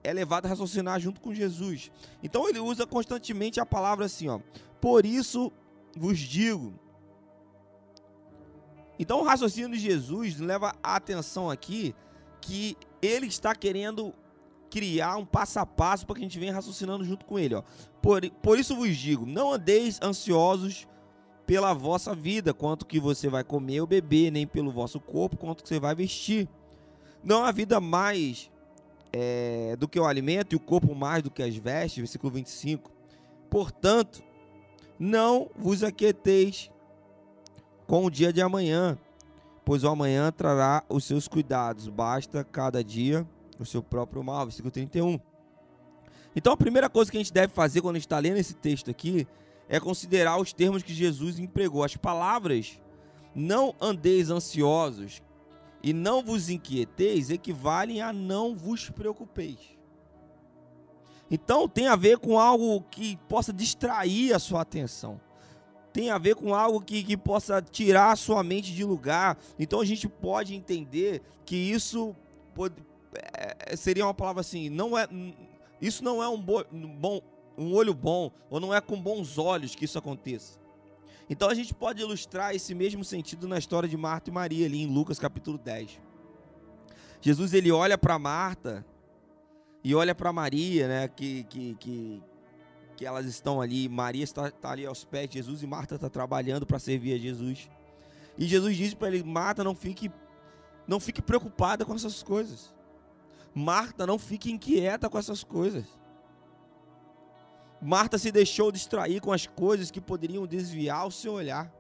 é 0.05 0.13
levado 0.13 0.45
a 0.45 0.49
raciocinar 0.49 0.99
junto 0.99 1.19
com 1.19 1.33
Jesus. 1.33 1.91
Então 2.21 2.47
ele 2.47 2.59
usa 2.59 2.85
constantemente 2.85 3.59
a 3.59 3.65
palavra 3.65 4.05
assim, 4.05 4.27
ó. 4.27 4.39
Por 4.79 5.05
isso 5.05 5.51
vos 5.97 6.19
digo. 6.19 6.73
Então 8.99 9.21
o 9.21 9.23
raciocínio 9.23 9.71
de 9.71 9.79
Jesus 9.79 10.39
leva 10.39 10.73
a 10.81 10.95
atenção 10.95 11.49
aqui 11.49 11.95
que 12.39 12.77
ele 13.01 13.27
está 13.27 13.55
querendo 13.55 14.13
criar 14.69 15.17
um 15.17 15.25
passo 15.25 15.59
a 15.59 15.65
passo 15.65 16.05
para 16.05 16.15
que 16.15 16.21
a 16.21 16.23
gente 16.23 16.39
venha 16.39 16.53
raciocinando 16.53 17.03
junto 17.03 17.25
com 17.25 17.39
ele, 17.39 17.55
ó. 17.55 17.63
Por, 18.01 18.29
por 18.41 18.59
isso 18.59 18.75
vos 18.75 18.95
digo, 18.95 19.25
não 19.25 19.53
andeis 19.53 19.99
ansiosos 20.01 20.87
pela 21.45 21.73
vossa 21.73 22.13
vida, 22.13 22.53
quanto 22.53 22.85
que 22.85 22.99
você 22.99 23.29
vai 23.29 23.43
comer 23.43 23.81
ou 23.81 23.87
beber, 23.87 24.31
nem 24.31 24.45
pelo 24.47 24.71
vosso 24.71 24.99
corpo, 24.99 25.37
quanto 25.37 25.63
que 25.63 25.69
você 25.69 25.79
vai 25.79 25.95
vestir. 25.95 26.49
Não 27.23 27.43
há 27.43 27.51
vida 27.51 27.79
mais 27.79 28.51
é, 29.17 29.78
do 29.78 29.88
que 29.88 29.97
o 29.97 30.06
alimento 30.06 30.51
e 30.51 30.56
o 30.58 30.60
corpo 30.60 30.93
mais 30.93 31.23
do 31.23 31.32
que 31.32 31.41
as 31.41 31.56
vestes, 31.56 31.99
versículo 31.99 32.34
25. 32.34 32.91
Portanto, 33.49 34.21
não 34.99 35.49
vos 35.56 35.84
aquieteis 35.84 36.69
com 37.88 38.04
o 38.04 38.10
dia 38.10 38.34
de 38.34 38.41
amanhã, 38.41 38.97
pois 39.63 39.86
o 39.86 39.88
amanhã 39.88 40.34
trará 40.34 40.84
os 40.89 41.06
seus 41.06 41.30
cuidados, 41.30 41.88
basta 41.88 42.43
cada 42.43 42.84
dia 42.84 43.25
o 43.58 43.65
seu 43.65 43.82
próprio 43.82 44.21
mal, 44.21 44.47
versículo 44.47 44.69
31. 44.69 45.17
Então 46.36 46.51
a 46.51 46.58
primeira 46.58 46.89
coisa 46.89 47.10
que 47.10 47.15
a 47.15 47.21
gente 47.21 47.32
deve 47.32 47.54
fazer 47.54 47.80
quando 47.80 47.95
a 47.95 47.99
gente 47.99 48.08
está 48.08 48.19
lendo 48.19 48.36
esse 48.36 48.54
texto 48.54 48.91
aqui 48.91 49.25
é 49.69 49.80
considerar 49.80 50.38
os 50.41 50.51
termos 50.51 50.84
que 50.84 50.93
Jesus 50.93 51.39
empregou. 51.39 51.86
As 51.86 51.95
palavras 51.95 52.82
não 53.34 53.73
andeis 53.80 54.30
ansiosos, 54.30 55.23
e 55.85 55.93
não 55.93 56.23
vos 56.23 56.49
inquieteis 56.49 57.29
equivalem 57.29 58.01
a 58.01 58.11
não 58.11 58.55
vos 58.55 58.89
preocupeis. 58.89 59.59
Então 61.29 61.69
tem 61.69 61.87
a 61.87 61.95
ver 61.95 62.17
com 62.17 62.39
algo 62.39 62.81
que 62.89 63.17
possa 63.29 63.53
distrair 63.53 64.33
a 64.33 64.39
sua 64.39 64.61
atenção. 64.61 65.21
Tem 65.93 66.09
a 66.09 66.17
ver 66.17 66.33
com 66.33 66.55
algo 66.55 66.81
que, 66.81 67.03
que 67.03 67.15
possa 67.15 67.61
tirar 67.61 68.11
a 68.11 68.15
sua 68.15 68.43
mente 68.43 68.73
de 68.73 68.83
lugar. 68.83 69.37
Então 69.59 69.79
a 69.79 69.85
gente 69.85 70.09
pode 70.09 70.55
entender 70.55 71.21
que 71.45 71.55
isso 71.55 72.15
pode, 72.55 72.73
é, 73.13 73.75
seria 73.75 74.07
uma 74.07 74.13
palavra 74.13 74.41
assim, 74.41 74.71
não 74.71 74.97
é 74.97 75.07
isso 75.79 76.03
não 76.03 76.21
é 76.21 76.27
um 76.27 76.41
bom 76.41 77.21
um 77.55 77.75
olho 77.75 77.93
bom 77.93 78.31
ou 78.49 78.59
não 78.59 78.73
é 78.73 78.81
com 78.81 78.99
bons 78.99 79.37
olhos 79.37 79.75
que 79.75 79.85
isso 79.85 79.99
aconteça. 79.99 80.59
Então 81.29 81.49
a 81.49 81.53
gente 81.55 81.73
pode 81.73 82.01
ilustrar 82.01 82.55
esse 82.55 82.75
mesmo 82.75 83.03
sentido 83.03 83.47
na 83.47 83.57
história 83.57 83.89
de 83.89 83.97
Marta 83.97 84.29
e 84.29 84.33
Maria 84.33 84.65
ali 84.65 84.83
em 84.83 84.88
Lucas 84.88 85.17
capítulo 85.17 85.57
10. 85.57 85.99
Jesus 87.19 87.53
ele 87.53 87.71
olha 87.71 87.97
para 87.97 88.19
Marta 88.19 88.85
e 89.83 89.95
olha 89.95 90.13
para 90.13 90.31
Maria, 90.31 90.88
né, 90.88 91.07
que, 91.07 91.43
que, 91.45 91.75
que, 91.75 92.23
que 92.95 93.05
elas 93.05 93.25
estão 93.25 93.59
ali, 93.59 93.89
Maria 93.89 94.23
está, 94.23 94.49
está 94.49 94.71
ali 94.71 94.85
aos 94.85 95.03
pés 95.03 95.29
de 95.29 95.35
Jesus 95.35 95.63
e 95.63 95.67
Marta 95.67 95.95
está 95.95 96.09
trabalhando 96.09 96.65
para 96.65 96.77
servir 96.77 97.13
a 97.13 97.17
Jesus. 97.17 97.69
E 98.38 98.45
Jesus 98.45 98.77
diz 98.77 98.93
para 98.93 99.07
ele: 99.07 99.23
Marta, 99.23 99.63
não 99.63 99.73
fique, 99.73 100.11
não 100.88 100.99
fique 100.99 101.21
preocupada 101.21 101.85
com 101.85 101.95
essas 101.95 102.21
coisas. 102.21 102.73
Marta, 103.53 104.05
não 104.05 104.19
fique 104.19 104.51
inquieta 104.51 105.09
com 105.09 105.17
essas 105.17 105.43
coisas. 105.43 105.85
Marta 107.85 108.17
se 108.17 108.31
deixou 108.31 108.71
distrair 108.71 109.21
com 109.21 109.31
as 109.31 109.45
coisas 109.45 109.91
que 109.91 110.01
poderiam 110.01 110.47
desviar 110.47 111.05
o 111.05 111.11
seu 111.11 111.33
olhar. 111.33 111.71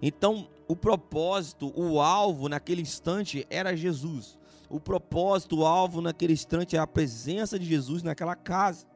Então, 0.00 0.48
o 0.68 0.76
propósito, 0.76 1.72
o 1.74 2.00
alvo 2.00 2.48
naquele 2.48 2.82
instante 2.82 3.44
era 3.50 3.76
Jesus. 3.76 4.38
O 4.70 4.78
propósito, 4.78 5.58
o 5.58 5.66
alvo 5.66 6.00
naquele 6.00 6.32
instante 6.32 6.76
era 6.76 6.84
a 6.84 6.86
presença 6.86 7.58
de 7.58 7.64
Jesus 7.64 8.04
naquela 8.04 8.36
casa. 8.36 8.86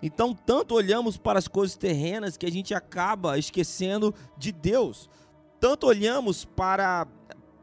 Então, 0.00 0.32
tanto 0.32 0.76
olhamos 0.76 1.16
para 1.16 1.40
as 1.40 1.48
coisas 1.48 1.76
terrenas 1.76 2.36
que 2.36 2.46
a 2.46 2.52
gente 2.52 2.72
acaba 2.74 3.38
esquecendo 3.38 4.14
de 4.38 4.52
Deus. 4.52 5.10
Tanto 5.58 5.88
olhamos 5.88 6.44
para 6.44 7.08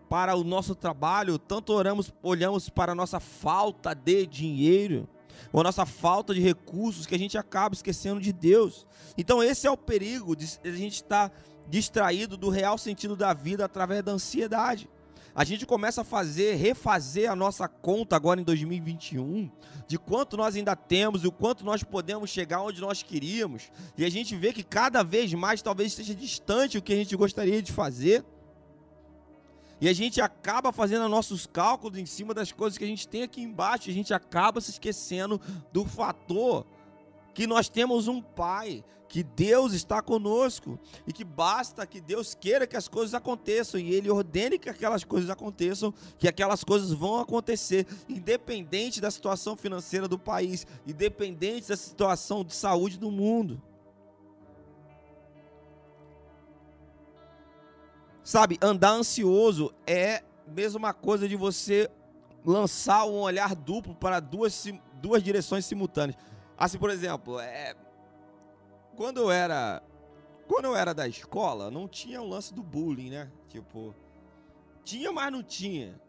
para 0.09 0.35
o 0.35 0.43
nosso 0.43 0.75
trabalho, 0.75 1.39
tanto 1.39 1.71
oramos, 1.71 2.13
olhamos 2.21 2.67
para 2.67 2.91
a 2.91 2.95
nossa 2.95 3.17
falta 3.17 3.93
de 3.93 4.25
dinheiro 4.25 5.07
ou 5.51 5.61
a 5.61 5.63
nossa 5.63 5.85
falta 5.85 6.33
de 6.33 6.41
recursos, 6.41 7.05
que 7.05 7.15
a 7.15 7.19
gente 7.19 7.37
acaba 7.37 7.75
esquecendo 7.75 8.19
de 8.19 8.31
Deus. 8.31 8.85
Então, 9.17 9.43
esse 9.43 9.67
é 9.67 9.71
o 9.71 9.77
perigo 9.77 10.35
de 10.35 10.47
a 10.63 10.71
gente 10.71 10.95
estar 10.95 11.31
distraído 11.67 12.37
do 12.37 12.49
real 12.49 12.77
sentido 12.77 13.15
da 13.15 13.33
vida 13.33 13.65
através 13.65 14.03
da 14.03 14.11
ansiedade. 14.11 14.89
A 15.33 15.45
gente 15.45 15.65
começa 15.65 16.01
a 16.01 16.03
fazer, 16.03 16.55
refazer 16.55 17.31
a 17.31 17.35
nossa 17.35 17.67
conta 17.67 18.17
agora 18.17 18.41
em 18.41 18.43
2021, 18.43 19.49
de 19.87 19.97
quanto 19.97 20.35
nós 20.35 20.57
ainda 20.57 20.75
temos 20.75 21.23
e 21.23 21.27
o 21.27 21.31
quanto 21.31 21.63
nós 21.63 21.83
podemos 21.83 22.29
chegar 22.29 22.61
onde 22.61 22.81
nós 22.81 23.01
queríamos, 23.01 23.71
e 23.97 24.03
a 24.03 24.09
gente 24.09 24.35
vê 24.35 24.51
que 24.51 24.63
cada 24.63 25.03
vez 25.03 25.33
mais 25.33 25.61
talvez 25.61 25.91
esteja 25.91 26.13
distante 26.13 26.77
o 26.77 26.81
que 26.81 26.91
a 26.91 26.97
gente 26.97 27.15
gostaria 27.15 27.61
de 27.61 27.71
fazer. 27.71 28.25
E 29.81 29.89
a 29.89 29.93
gente 29.93 30.21
acaba 30.21 30.71
fazendo 30.71 31.09
nossos 31.09 31.47
cálculos 31.47 31.97
em 31.97 32.05
cima 32.05 32.35
das 32.35 32.51
coisas 32.51 32.77
que 32.77 32.83
a 32.83 32.87
gente 32.87 33.07
tem 33.07 33.23
aqui 33.23 33.41
embaixo. 33.41 33.89
A 33.89 33.93
gente 33.93 34.13
acaba 34.13 34.61
se 34.61 34.69
esquecendo 34.69 35.41
do 35.73 35.83
fator 35.83 36.67
que 37.33 37.47
nós 37.47 37.67
temos 37.67 38.07
um 38.07 38.21
Pai, 38.21 38.83
que 39.09 39.23
Deus 39.23 39.73
está 39.73 39.99
conosco 39.99 40.79
e 41.07 41.11
que 41.11 41.23
basta 41.23 41.87
que 41.87 41.99
Deus 41.99 42.35
queira 42.35 42.67
que 42.67 42.77
as 42.77 42.87
coisas 42.87 43.15
aconteçam 43.15 43.79
e 43.79 43.91
Ele 43.91 44.09
ordene 44.09 44.59
que 44.59 44.69
aquelas 44.69 45.03
coisas 45.03 45.31
aconteçam, 45.31 45.91
que 46.19 46.27
aquelas 46.27 46.63
coisas 46.63 46.93
vão 46.93 47.19
acontecer, 47.19 47.87
independente 48.07 49.01
da 49.01 49.09
situação 49.09 49.57
financeira 49.57 50.07
do 50.07 50.19
país, 50.19 50.67
independente 50.85 51.69
da 51.69 51.75
situação 51.75 52.43
de 52.43 52.53
saúde 52.53 52.99
do 52.99 53.09
mundo. 53.09 53.59
Sabe, 58.31 58.57
andar 58.61 58.91
ansioso 58.91 59.73
é 59.85 60.23
mesma 60.47 60.93
coisa 60.93 61.27
de 61.27 61.35
você 61.35 61.91
lançar 62.45 63.03
um 63.03 63.19
olhar 63.19 63.53
duplo 63.53 63.93
para 63.93 64.21
duas, 64.21 64.67
duas 65.01 65.21
direções 65.21 65.65
simultâneas. 65.65 66.17
Assim, 66.57 66.77
por 66.77 66.89
exemplo, 66.89 67.41
é... 67.41 67.75
quando 68.95 69.17
eu 69.17 69.29
era 69.29 69.83
quando 70.47 70.63
eu 70.63 70.77
era 70.77 70.93
da 70.93 71.05
escola, 71.09 71.69
não 71.69 71.89
tinha 71.89 72.21
o 72.21 72.25
lance 72.25 72.53
do 72.53 72.63
bullying, 72.63 73.09
né? 73.09 73.29
Tipo, 73.49 73.93
tinha, 74.81 75.11
mas 75.11 75.29
não 75.29 75.43
tinha. 75.43 75.99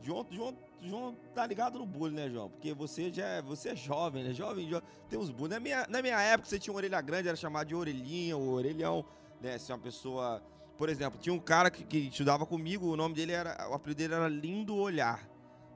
João, 0.00 0.26
João 0.30 0.56
João 0.80 1.14
tá 1.34 1.46
ligado 1.46 1.78
no 1.78 1.84
bullying, 1.84 2.14
né, 2.14 2.30
João? 2.30 2.48
Porque 2.48 2.72
você 2.72 3.12
já 3.12 3.26
é, 3.26 3.42
você 3.42 3.68
é 3.68 3.76
jovem, 3.76 4.24
né? 4.24 4.32
Jovem, 4.32 4.66
tem 5.10 5.18
uns 5.18 5.28
bullying. 5.28 5.52
Na 5.52 5.60
minha, 5.60 5.86
na 5.90 6.00
minha 6.00 6.18
época, 6.22 6.48
você 6.48 6.58
tinha 6.58 6.74
orelha 6.74 7.02
grande, 7.02 7.28
era 7.28 7.36
chamado 7.36 7.68
de 7.68 7.74
orelhinha 7.74 8.34
ou 8.34 8.48
orelhão, 8.48 9.04
né? 9.42 9.58
Se 9.58 9.70
uma 9.70 9.78
pessoa. 9.78 10.42
Por 10.76 10.88
exemplo, 10.88 11.18
tinha 11.18 11.32
um 11.32 11.38
cara 11.38 11.70
que, 11.70 11.84
que 11.84 11.98
estudava 11.98 12.44
comigo, 12.44 12.86
o 12.86 12.96
nome 12.96 13.14
dele 13.14 13.32
era. 13.32 13.68
O 13.70 13.74
apelido 13.74 13.98
dele 13.98 14.14
era 14.14 14.28
Lindo 14.28 14.76
Olhar. 14.76 15.26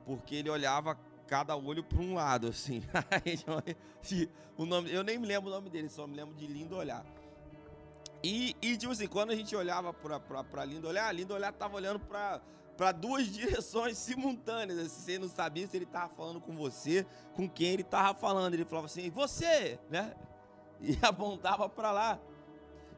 Porque 0.05 0.35
ele 0.35 0.51
olhava 0.51 0.99
cada 1.27 1.57
olho 1.57 1.83
para 1.83 2.01
um 2.01 2.15
lado, 2.15 2.49
assim. 2.49 2.83
o 4.59 4.67
nome, 4.67 4.93
eu 4.93 5.03
nem 5.03 5.19
me 5.19 5.27
lembro 5.27 5.49
o 5.49 5.55
nome 5.55 5.71
dele, 5.71 5.89
só 5.89 6.07
me 6.07 6.17
lembro 6.17 6.35
de 6.35 6.47
Lindo 6.47 6.77
Olhar. 6.77 7.05
E, 8.23 8.55
e 8.61 8.77
tipo 8.77 8.93
assim, 8.93 9.07
quando 9.07 9.31
a 9.31 9.37
gente 9.37 9.55
olhava 9.57 9.95
pra 9.95 10.65
Lindo 10.65 10.89
Olhar, 10.89 11.15
Lindo 11.15 11.33
Olhar 11.33 11.53
tava 11.53 11.77
olhando 11.77 11.99
pra, 12.01 12.41
pra 12.77 12.93
duas 12.93 13.27
direções 13.33 13.97
simultâneas. 13.97 14.79
Assim, 14.79 15.01
você 15.01 15.19
não 15.19 15.29
sabia 15.29 15.67
se 15.67 15.77
ele 15.77 15.87
tava 15.87 16.09
falando 16.11 16.41
com 16.41 16.55
você, 16.55 17.07
com 17.35 17.49
quem 17.49 17.69
ele 17.69 17.85
tava 17.85 18.19
falando. 18.19 18.55
Ele 18.55 18.65
falava 18.65 18.87
assim, 18.87 19.09
você, 19.09 19.79
né? 19.89 20.15
E 20.81 20.99
apontava 21.01 21.69
para 21.69 21.93
lá. 21.93 22.19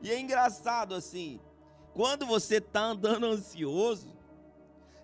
E 0.01 0.11
é 0.11 0.19
engraçado 0.19 0.95
assim, 0.95 1.39
quando 1.95 2.27
você 2.27 2.61
tá 2.61 2.81
andando 2.81 3.27
ansioso, 3.27 4.13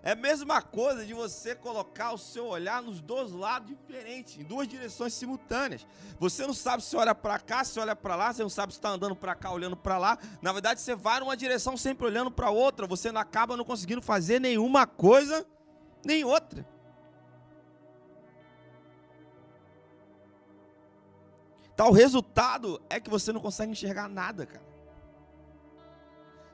é 0.01 0.11
a 0.11 0.15
mesma 0.15 0.61
coisa 0.61 1.05
de 1.05 1.13
você 1.13 1.53
colocar 1.53 2.13
o 2.13 2.17
seu 2.17 2.45
olhar 2.45 2.81
nos 2.81 3.01
dois 3.01 3.31
lados 3.31 3.67
diferentes, 3.67 4.39
em 4.39 4.43
duas 4.43 4.67
direções 4.67 5.13
simultâneas. 5.13 5.85
Você 6.17 6.47
não 6.47 6.53
sabe 6.53 6.81
se 6.83 6.95
olha 6.95 7.13
para 7.13 7.37
cá, 7.37 7.65
se 7.65 7.77
olha 7.79 7.95
para 7.95 8.15
lá, 8.15 8.31
você 8.31 8.41
não 8.41 8.49
sabe 8.49 8.71
se 8.71 8.79
está 8.79 8.89
andando 8.89 9.15
para 9.15 9.35
cá, 9.35 9.51
olhando 9.51 9.75
para 9.75 9.97
lá. 9.97 10.17
Na 10.41 10.53
verdade, 10.53 10.79
você 10.79 10.95
vai 10.95 11.19
numa 11.19 11.35
direção 11.35 11.75
sempre 11.75 12.05
olhando 12.05 12.31
para 12.31 12.49
outra. 12.49 12.87
Você 12.87 13.11
não 13.11 13.19
acaba 13.19 13.57
não 13.57 13.65
conseguindo 13.65 14.01
fazer 14.01 14.39
nenhuma 14.39 14.87
coisa 14.87 15.45
nem 16.03 16.23
outra. 16.23 16.65
Tá, 21.75 21.87
o 21.87 21.91
resultado 21.91 22.81
é 22.89 23.01
que 23.01 23.09
você 23.09 23.33
não 23.33 23.41
consegue 23.41 23.73
enxergar 23.73 24.07
nada, 24.07 24.45
cara. 24.45 24.68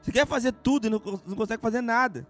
Você 0.05 0.11
quer 0.11 0.27
fazer 0.27 0.51
tudo 0.51 0.85
e 0.85 0.89
não, 0.91 1.01
não 1.25 1.35
consegue 1.35 1.59
fazer 1.59 1.81
nada. 1.81 2.27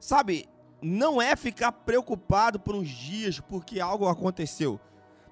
Sabe, 0.00 0.48
não 0.80 1.20
é 1.20 1.36
ficar 1.36 1.70
preocupado 1.70 2.58
por 2.58 2.74
uns 2.74 2.88
dias 2.88 3.38
porque 3.38 3.80
algo 3.80 4.08
aconteceu. 4.08 4.80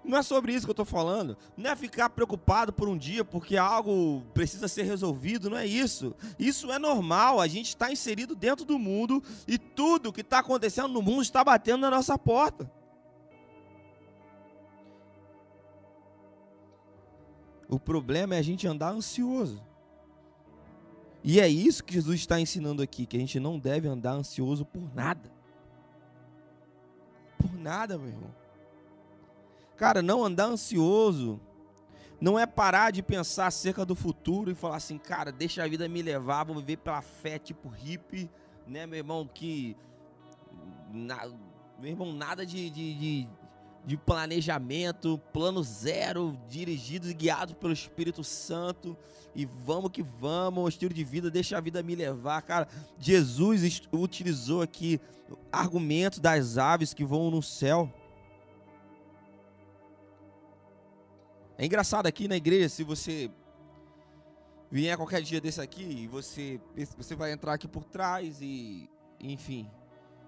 Não 0.05 0.19
é 0.19 0.23
sobre 0.23 0.53
isso 0.53 0.67
que 0.67 0.71
eu 0.71 0.75
estou 0.75 0.85
falando. 0.85 1.39
Não 1.57 1.71
é 1.71 1.75
ficar 1.75 2.11
preocupado 2.11 2.71
por 2.71 2.87
um 2.87 2.99
dia 2.99 3.25
porque 3.25 3.57
algo 3.57 4.23
precisa 4.35 4.69
ser 4.69 4.83
resolvido. 4.83 5.49
Não 5.49 5.57
é 5.57 5.67
isso. 5.67 6.15
Isso 6.39 6.71
é 6.71 6.79
normal. 6.79 7.41
A 7.41 7.47
gente 7.47 7.69
está 7.69 7.91
inserido 7.91 8.37
dentro 8.37 8.67
do 8.67 8.79
mundo 8.79 9.23
e 9.49 9.57
tudo 9.57 10.13
que 10.13 10.21
está 10.21 10.41
acontecendo 10.41 10.89
no 10.89 11.01
mundo 11.01 11.23
está 11.23 11.43
batendo 11.43 11.81
na 11.81 11.91
nossa 11.91 12.19
porta. 12.19 12.71
O 17.67 17.81
problema 17.81 18.35
é 18.35 18.39
a 18.39 18.43
gente 18.43 18.67
andar 18.67 18.91
ansioso. 18.91 19.69
E 21.22 21.40
é 21.40 21.48
isso 21.48 21.85
que 21.85 21.94
Jesus 21.94 22.20
está 22.20 22.40
ensinando 22.40 22.83
aqui, 22.83 23.04
que 23.04 23.16
a 23.16 23.20
gente 23.20 23.38
não 23.38 23.59
deve 23.59 23.87
andar 23.87 24.12
ansioso 24.12 24.64
por 24.64 24.94
nada. 24.94 25.30
Por 27.38 27.52
nada, 27.54 27.98
meu 27.98 28.09
irmão. 28.09 28.35
Cara, 29.76 30.02
não 30.02 30.24
andar 30.24 30.46
ansioso 30.46 31.40
não 32.20 32.38
é 32.38 32.46
parar 32.46 32.90
de 32.90 33.02
pensar 33.02 33.46
acerca 33.46 33.85
do 33.85 33.94
futuro 33.94 34.50
e 34.50 34.54
falar 34.54 34.76
assim, 34.76 34.98
cara, 34.98 35.33
deixa 35.33 35.64
a 35.64 35.68
vida 35.68 35.88
me 35.88 36.02
levar, 36.02 36.44
vou 36.44 36.56
viver 36.56 36.76
pela 36.76 37.00
fé, 37.00 37.38
tipo 37.38 37.68
hippie, 37.68 38.30
né, 38.66 38.87
meu 38.87 38.98
irmão, 38.98 39.26
que. 39.26 39.76
Na, 40.92 41.26
meu 41.78 41.90
irmão, 41.90 42.12
nada 42.12 42.44
de, 42.44 42.68
de, 42.68 42.94
de 42.94 43.28
de 43.85 43.97
planejamento, 43.97 45.19
plano 45.33 45.62
zero, 45.62 46.38
dirigidos 46.49 47.11
e 47.11 47.14
guiados 47.14 47.55
pelo 47.55 47.73
Espírito 47.73 48.23
Santo. 48.23 48.97
E 49.35 49.47
vamos 49.47 49.90
que 49.90 50.03
vamos, 50.03 50.75
estilo 50.75 50.93
de 50.93 51.05
vida, 51.05 51.31
deixa 51.31 51.57
a 51.57 51.61
vida 51.61 51.83
me 51.83 51.95
levar. 51.95 52.43
Cara, 52.43 52.69
Jesus 52.99 53.83
utilizou 53.93 54.62
aqui 54.62 55.01
argumentos 55.53 56.19
das 56.19 56.59
aves 56.59 56.93
que 56.93 57.05
voam 57.05 57.31
no 57.31 57.43
céu. 57.43 57.93
É 61.57 61.66
engraçado 61.66 62.07
aqui 62.07 62.27
na 62.27 62.37
igreja, 62.37 62.69
se 62.69 62.83
você 62.83 63.31
vier 64.71 64.97
qualquer 64.97 65.21
dia 65.21 65.40
desse 65.40 65.61
aqui, 65.61 66.07
você, 66.07 66.61
você 66.97 67.14
vai 67.14 67.33
entrar 67.33 67.55
aqui 67.55 67.69
por 67.69 67.85
trás 67.85 68.38
e, 68.40 68.88
enfim, 69.21 69.69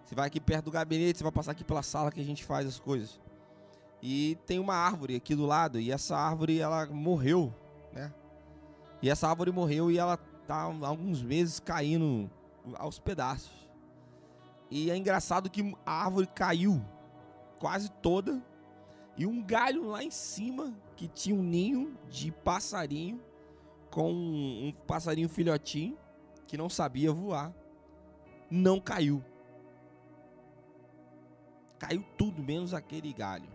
você 0.05 0.15
vai 0.15 0.27
aqui 0.27 0.41
perto 0.41 0.67
do 0.67 0.71
gabinete, 0.71 1.19
você 1.19 1.25
vai 1.25 1.33
passar 1.33 1.53
aqui 1.53 1.65
pela 1.65 1.83
sala 1.83 2.11
que 2.11 2.21
a 2.21 2.25
gente 2.25 2.45
faz 2.45 2.67
as 2.67 2.79
coisas. 2.79 3.19
E 4.03 4.37
tem 4.47 4.59
uma 4.59 4.75
árvore 4.75 5.15
aqui 5.15 5.35
do 5.35 5.47
lado 5.47 5.79
e 5.79 5.93
essa 5.93 6.17
árvore 6.17 6.59
ela 6.59 6.87
morreu, 6.87 7.55
né? 7.93 8.12
E 9.01 9.09
essa 9.09 9.29
árvore 9.29 9.53
morreu 9.53 9.91
e 9.91 9.99
ela 9.99 10.17
tá 10.47 10.57
há 10.57 10.87
alguns 10.88 11.23
meses 11.23 11.61
caindo 11.61 12.29
aos 12.75 12.99
pedaços. 12.99 13.71
E 14.69 14.91
é 14.91 14.97
engraçado 14.97 15.49
que 15.49 15.77
a 15.87 16.05
árvore 16.05 16.27
caiu 16.27 16.85
quase 17.61 17.91
toda 17.91 18.43
e 19.17 19.25
um 19.25 19.41
galho 19.41 19.88
lá 19.88 20.03
em 20.03 20.11
cima 20.11 20.75
que 20.97 21.07
tinha 21.07 21.37
um 21.37 21.43
ninho 21.43 21.97
de 22.11 22.33
passarinho 22.33 23.21
com 23.91 24.11
um 24.11 24.73
passarinho 24.87 25.29
filhotinho 25.29 25.97
que 26.47 26.57
não 26.57 26.69
sabia 26.69 27.12
voar 27.12 27.53
não 28.51 28.79
caiu. 28.79 29.25
Caiu 31.79 32.05
tudo 32.19 32.43
menos 32.43 32.75
aquele 32.75 33.12
galho. 33.12 33.49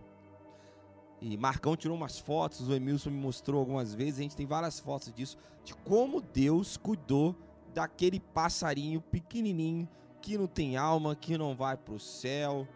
E 1.20 1.36
Marcão 1.36 1.76
tirou 1.76 1.96
umas 1.96 2.18
fotos, 2.18 2.68
o 2.68 2.74
Emilson 2.74 3.10
me 3.10 3.18
mostrou 3.18 3.58
algumas 3.58 3.92
vezes, 3.92 4.20
a 4.20 4.22
gente 4.22 4.36
tem 4.36 4.46
várias 4.46 4.78
fotos 4.78 5.12
disso, 5.12 5.36
de 5.64 5.74
como 5.74 6.20
Deus 6.20 6.76
cuidou 6.76 7.34
daquele 7.74 8.20
passarinho 8.20 9.00
pequenininho 9.00 9.88
que 10.22 10.38
não 10.38 10.46
tem 10.46 10.76
alma, 10.76 11.16
que 11.16 11.36
não 11.36 11.56
vai 11.56 11.76
para 11.76 11.94
o 11.94 11.98
céu. 11.98 12.66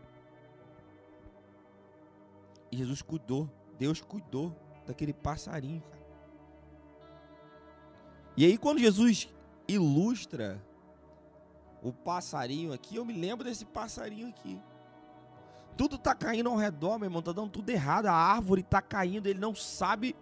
E 2.71 2.77
Jesus 2.77 3.03
cuidou, 3.03 3.49
Deus 3.79 4.01
cuidou 4.01 4.55
daquele 4.87 5.13
passarinho, 5.13 5.83
cara. 5.83 6.03
E 8.37 8.45
aí 8.45 8.59
quando 8.59 8.81
Jesus 8.81 9.29
ilustra 9.69 10.61
o 11.83 11.93
passarinho 11.93 12.73
aqui, 12.73 12.97
eu 12.97 13.05
me 13.05 13.13
lembro 13.13 13.45
desse 13.45 13.65
passarinho 13.65 14.29
aqui. 14.29 14.61
Tudo 15.77 15.99
tá 15.99 16.15
caindo 16.15 16.49
ao 16.49 16.57
redor, 16.57 16.99
meu 16.99 17.07
irmão, 17.07 17.23
tá 17.23 17.33
dando 17.33 17.51
tudo 17.51 17.71
errado. 17.71 18.07
A 18.07 18.13
árvore 18.13 18.63
tá 18.63 18.81
caindo, 18.83 19.27
ele 19.27 19.39
não 19.39 19.55
sabe 19.55 20.15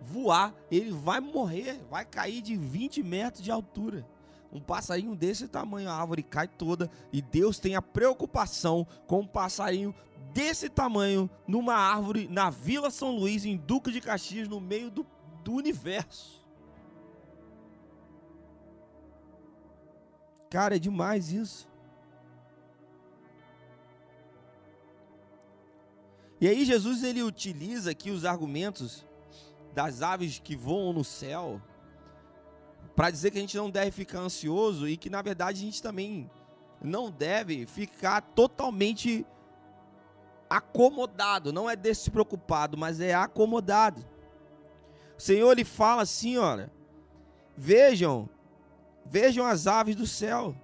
voar. 0.00 0.54
Ele 0.70 0.92
vai 0.92 1.20
morrer, 1.20 1.80
vai 1.90 2.04
cair 2.04 2.42
de 2.42 2.56
20 2.56 3.02
metros 3.02 3.42
de 3.42 3.50
altura. 3.50 4.06
Um 4.52 4.60
passarinho 4.60 5.14
desse 5.14 5.46
tamanho, 5.46 5.88
a 5.88 5.94
árvore 5.94 6.22
cai 6.22 6.48
toda 6.48 6.90
e 7.12 7.22
Deus 7.22 7.58
tem 7.58 7.76
a 7.76 7.82
preocupação 7.82 8.86
com 9.06 9.20
um 9.20 9.26
passarinho 9.26 9.94
desse 10.32 10.68
tamanho 10.68 11.30
numa 11.46 11.74
árvore 11.74 12.28
na 12.28 12.50
Vila 12.50 12.90
São 12.90 13.16
Luís, 13.16 13.44
em 13.44 13.56
Duque 13.56 13.92
de 13.92 14.00
Caxias, 14.00 14.48
no 14.48 14.60
meio 14.60 14.90
do, 14.90 15.06
do 15.44 15.52
universo. 15.52 16.40
Cara, 20.50 20.74
é 20.74 20.78
demais 20.80 21.32
isso. 21.32 21.69
E 26.40 26.48
aí 26.48 26.64
Jesus 26.64 27.02
ele 27.02 27.22
utiliza 27.22 27.90
aqui 27.90 28.10
os 28.10 28.24
argumentos 28.24 29.04
das 29.74 30.02
aves 30.02 30.38
que 30.38 30.56
voam 30.56 30.92
no 30.92 31.04
céu 31.04 31.60
para 32.96 33.10
dizer 33.10 33.30
que 33.30 33.38
a 33.38 33.40
gente 33.40 33.56
não 33.56 33.70
deve 33.70 33.90
ficar 33.90 34.20
ansioso 34.20 34.88
e 34.88 34.96
que 34.96 35.10
na 35.10 35.22
verdade 35.22 35.60
a 35.60 35.64
gente 35.64 35.82
também 35.82 36.30
não 36.82 37.10
deve 37.10 37.66
ficar 37.66 38.20
totalmente 38.20 39.26
acomodado, 40.48 41.52
não 41.52 41.68
é 41.68 41.76
despreocupado, 41.76 42.76
mas 42.76 43.00
é 43.00 43.14
acomodado. 43.14 44.04
O 45.16 45.22
Senhor 45.22 45.52
ele 45.52 45.64
fala 45.64 46.02
assim, 46.02 46.38
olha: 46.38 46.72
Vejam, 47.56 48.28
vejam 49.04 49.46
as 49.46 49.66
aves 49.66 49.94
do 49.94 50.06
céu. 50.06 50.54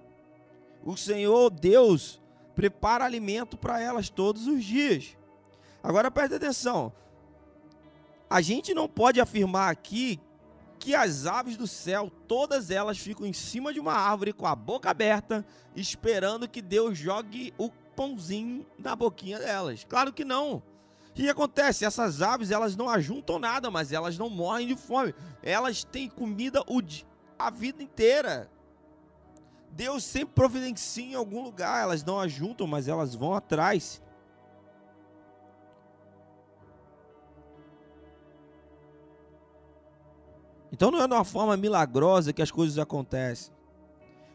O 0.83 0.97
Senhor 0.97 1.49
Deus 1.49 2.21
prepara 2.55 3.05
alimento 3.05 3.57
para 3.57 3.79
elas 3.79 4.09
todos 4.09 4.47
os 4.47 4.63
dias. 4.63 5.16
Agora 5.87 6.11
preste 6.11 6.35
atenção. 6.35 6.91
A 8.29 8.41
gente 8.41 8.73
não 8.73 8.89
pode 8.89 9.21
afirmar 9.21 9.71
aqui 9.71 10.19
que 10.77 10.93
as 10.93 11.25
aves 11.25 11.55
do 11.55 11.65
céu, 11.65 12.11
todas 12.27 12.69
elas 12.69 12.97
ficam 12.97 13.25
em 13.25 13.31
cima 13.31 13.71
de 13.71 13.79
uma 13.79 13.93
árvore 13.93 14.33
com 14.33 14.45
a 14.45 14.53
boca 14.53 14.89
aberta, 14.89 15.45
esperando 15.77 16.45
que 16.45 16.61
Deus 16.61 16.97
jogue 16.97 17.53
o 17.57 17.69
pãozinho 17.95 18.65
na 18.77 18.97
boquinha 18.97 19.39
delas. 19.39 19.85
Claro 19.87 20.11
que 20.11 20.25
não. 20.25 20.55
O 20.55 21.13
que 21.13 21.29
acontece? 21.29 21.85
Essas 21.85 22.21
aves, 22.21 22.51
elas 22.51 22.75
não 22.75 22.89
ajuntam 22.89 23.39
nada, 23.39 23.71
mas 23.71 23.93
elas 23.93 24.17
não 24.17 24.29
morrem 24.29 24.67
de 24.67 24.75
fome. 24.75 25.15
Elas 25.41 25.85
têm 25.85 26.09
comida 26.09 26.61
a 27.39 27.49
vida 27.49 27.81
inteira. 27.81 28.51
Deus 29.71 30.03
sempre 30.03 30.35
providencia 30.35 31.05
em 31.13 31.15
algum 31.15 31.41
lugar. 31.41 31.81
Elas 31.81 32.03
não 32.03 32.19
ajuntam, 32.19 32.67
mas 32.67 32.89
elas 32.89 33.15
vão 33.15 33.33
atrás. 33.33 34.01
Então 40.71 40.91
não 40.91 41.01
é 41.01 41.07
de 41.07 41.13
uma 41.13 41.23
forma 41.23 41.55
milagrosa 41.55 42.33
que 42.33 42.41
as 42.41 42.51
coisas 42.51 42.77
acontecem. 42.77 43.53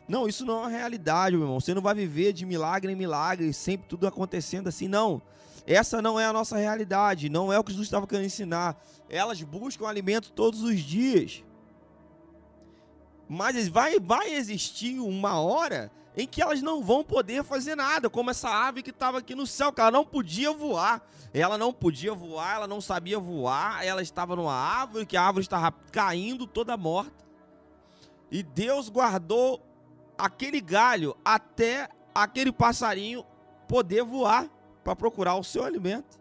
Não, 0.08 0.28
isso 0.28 0.44
não 0.44 0.54
é 0.54 0.60
uma 0.60 0.68
realidade, 0.68 1.36
meu 1.36 1.44
irmão. 1.44 1.60
Você 1.60 1.74
não 1.74 1.82
vai 1.82 1.94
viver 1.94 2.32
de 2.32 2.44
milagre 2.44 2.92
em 2.92 2.96
milagre, 2.96 3.52
sempre 3.52 3.88
tudo 3.88 4.06
acontecendo 4.06 4.68
assim, 4.68 4.88
não. 4.88 5.22
Essa 5.66 6.02
não 6.02 6.18
é 6.18 6.26
a 6.26 6.32
nossa 6.32 6.56
realidade, 6.56 7.28
não 7.28 7.52
é 7.52 7.58
o 7.58 7.64
que 7.64 7.70
Jesus 7.70 7.86
estava 7.86 8.06
querendo 8.06 8.26
ensinar. 8.26 8.76
Elas 9.08 9.40
buscam 9.42 9.86
alimento 9.86 10.32
todos 10.32 10.62
os 10.62 10.80
dias. 10.80 11.44
Mas 13.34 13.66
vai, 13.66 13.98
vai 13.98 14.34
existir 14.34 15.00
uma 15.00 15.40
hora 15.40 15.90
em 16.14 16.26
que 16.26 16.42
elas 16.42 16.60
não 16.60 16.82
vão 16.82 17.02
poder 17.02 17.42
fazer 17.42 17.74
nada, 17.74 18.10
como 18.10 18.30
essa 18.30 18.50
ave 18.50 18.82
que 18.82 18.90
estava 18.90 19.20
aqui 19.20 19.34
no 19.34 19.46
céu, 19.46 19.72
que 19.72 19.80
ela 19.80 19.90
não 19.90 20.04
podia 20.04 20.52
voar. 20.52 21.00
Ela 21.32 21.56
não 21.56 21.72
podia 21.72 22.12
voar, 22.12 22.56
ela 22.56 22.66
não 22.68 22.78
sabia 22.78 23.18
voar, 23.18 23.82
ela 23.86 24.02
estava 24.02 24.36
numa 24.36 24.52
árvore, 24.52 25.06
que 25.06 25.16
a 25.16 25.22
árvore 25.22 25.46
estava 25.46 25.72
caindo 25.90 26.46
toda 26.46 26.76
morta. 26.76 27.24
E 28.30 28.42
Deus 28.42 28.90
guardou 28.90 29.62
aquele 30.18 30.60
galho 30.60 31.16
até 31.24 31.88
aquele 32.14 32.52
passarinho 32.52 33.24
poder 33.66 34.04
voar 34.04 34.46
para 34.84 34.94
procurar 34.94 35.36
o 35.36 35.42
seu 35.42 35.64
alimento. 35.64 36.20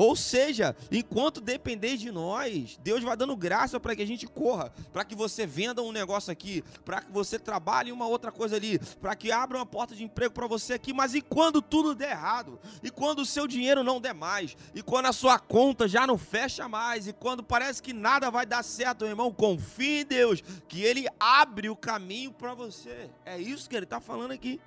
Ou 0.00 0.16
seja, 0.16 0.74
enquanto 0.90 1.42
depender 1.42 1.98
de 1.98 2.10
nós, 2.10 2.80
Deus 2.82 3.04
vai 3.04 3.14
dando 3.14 3.36
graça 3.36 3.78
para 3.78 3.94
que 3.94 4.00
a 4.00 4.06
gente 4.06 4.26
corra, 4.26 4.72
para 4.94 5.04
que 5.04 5.14
você 5.14 5.46
venda 5.46 5.82
um 5.82 5.92
negócio 5.92 6.32
aqui, 6.32 6.64
para 6.86 7.02
que 7.02 7.12
você 7.12 7.38
trabalhe 7.38 7.92
uma 7.92 8.06
outra 8.06 8.32
coisa 8.32 8.56
ali, 8.56 8.78
para 8.98 9.14
que 9.14 9.30
abra 9.30 9.58
uma 9.58 9.66
porta 9.66 9.94
de 9.94 10.02
emprego 10.02 10.32
para 10.32 10.46
você 10.46 10.72
aqui. 10.72 10.94
Mas 10.94 11.14
e 11.14 11.20
quando 11.20 11.60
tudo 11.60 11.94
der 11.94 12.12
errado? 12.12 12.58
E 12.82 12.90
quando 12.90 13.18
o 13.18 13.26
seu 13.26 13.46
dinheiro 13.46 13.84
não 13.84 14.00
der 14.00 14.14
mais? 14.14 14.56
E 14.74 14.82
quando 14.82 15.04
a 15.04 15.12
sua 15.12 15.38
conta 15.38 15.86
já 15.86 16.06
não 16.06 16.16
fecha 16.16 16.66
mais? 16.66 17.06
E 17.06 17.12
quando 17.12 17.42
parece 17.42 17.82
que 17.82 17.92
nada 17.92 18.30
vai 18.30 18.46
dar 18.46 18.62
certo, 18.62 19.02
meu 19.02 19.10
irmão, 19.10 19.30
confie 19.30 20.00
em 20.00 20.06
Deus, 20.06 20.42
que 20.66 20.82
Ele 20.82 21.06
abre 21.20 21.68
o 21.68 21.76
caminho 21.76 22.32
para 22.32 22.54
você. 22.54 23.10
É 23.22 23.38
isso 23.38 23.68
que 23.68 23.76
Ele 23.76 23.84
está 23.84 24.00
falando 24.00 24.30
aqui. 24.30 24.58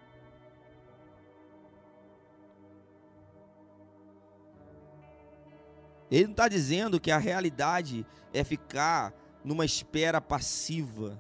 Ele 6.14 6.26
não 6.26 6.32
está 6.34 6.48
dizendo 6.48 7.00
que 7.00 7.10
a 7.10 7.18
realidade 7.18 8.06
é 8.32 8.44
ficar 8.44 9.12
numa 9.44 9.66
espera 9.66 10.22
passiva. 10.22 11.20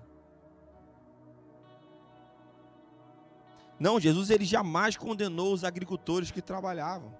Não, 3.79 3.99
Jesus 3.99 4.29
ele 4.29 4.45
jamais 4.45 4.95
condenou 4.95 5.51
os 5.51 5.63
agricultores 5.63 6.29
que 6.29 6.43
trabalhavam. 6.43 7.12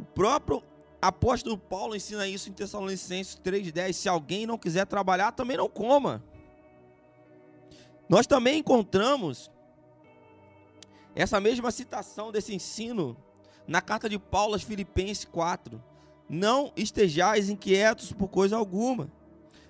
O 0.00 0.04
próprio 0.06 0.62
apóstolo 1.00 1.58
Paulo 1.58 1.94
ensina 1.94 2.26
isso 2.26 2.48
em 2.48 2.54
Tessalonicenses 2.54 3.38
3:10, 3.38 3.92
se 3.92 4.08
alguém 4.08 4.46
não 4.46 4.56
quiser 4.56 4.86
trabalhar, 4.86 5.32
também 5.32 5.58
não 5.58 5.68
coma. 5.68 6.24
Nós 8.08 8.26
também 8.26 8.60
encontramos 8.60 9.50
essa 11.14 11.38
mesma 11.38 11.70
citação 11.70 12.32
desse 12.32 12.54
ensino 12.54 13.14
na 13.66 13.80
carta 13.80 14.08
de 14.08 14.18
Paulo 14.18 14.54
aos 14.54 14.62
Filipenses 14.62 15.24
4: 15.24 15.82
Não 16.28 16.72
estejais 16.76 17.48
inquietos 17.48 18.12
por 18.12 18.28
coisa 18.28 18.56
alguma. 18.56 19.10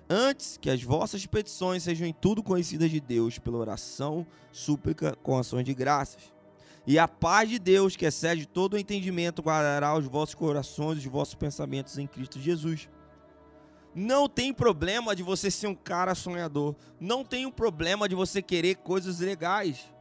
Antes 0.09 0.57
que 0.57 0.69
as 0.69 0.81
vossas 0.81 1.25
petições 1.25 1.83
sejam 1.83 2.07
em 2.07 2.13
tudo 2.13 2.41
conhecidas 2.41 2.89
de 2.89 2.99
Deus, 3.01 3.37
pela 3.39 3.57
oração, 3.57 4.25
súplica, 4.53 5.15
com 5.21 5.37
ações 5.37 5.65
de 5.65 5.73
graças. 5.73 6.33
E 6.85 6.97
a 6.97 7.05
paz 7.05 7.49
de 7.49 7.59
Deus, 7.59 7.97
que 7.97 8.05
excede 8.05 8.45
todo 8.45 8.75
o 8.75 8.77
entendimento, 8.77 9.41
guardará 9.41 9.93
os 9.97 10.05
vossos 10.05 10.33
corações 10.33 10.97
e 10.97 10.99
os 10.99 11.11
vossos 11.11 11.35
pensamentos 11.35 11.97
em 11.97 12.07
Cristo 12.07 12.39
Jesus. 12.39 12.89
Não 13.93 14.29
tem 14.29 14.53
problema 14.53 15.13
de 15.13 15.23
você 15.23 15.51
ser 15.51 15.67
um 15.67 15.75
cara 15.75 16.15
sonhador. 16.15 16.75
Não 16.97 17.25
tem 17.25 17.45
um 17.45 17.51
problema 17.51 18.07
de 18.07 18.15
você 18.15 18.41
querer 18.41 18.75
coisas 18.75 19.19
legais. 19.19 19.91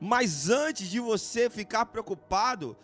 Mas 0.00 0.50
antes 0.50 0.88
de 0.88 0.98
você 0.98 1.48
ficar 1.48 1.86
preocupado, 1.86 2.76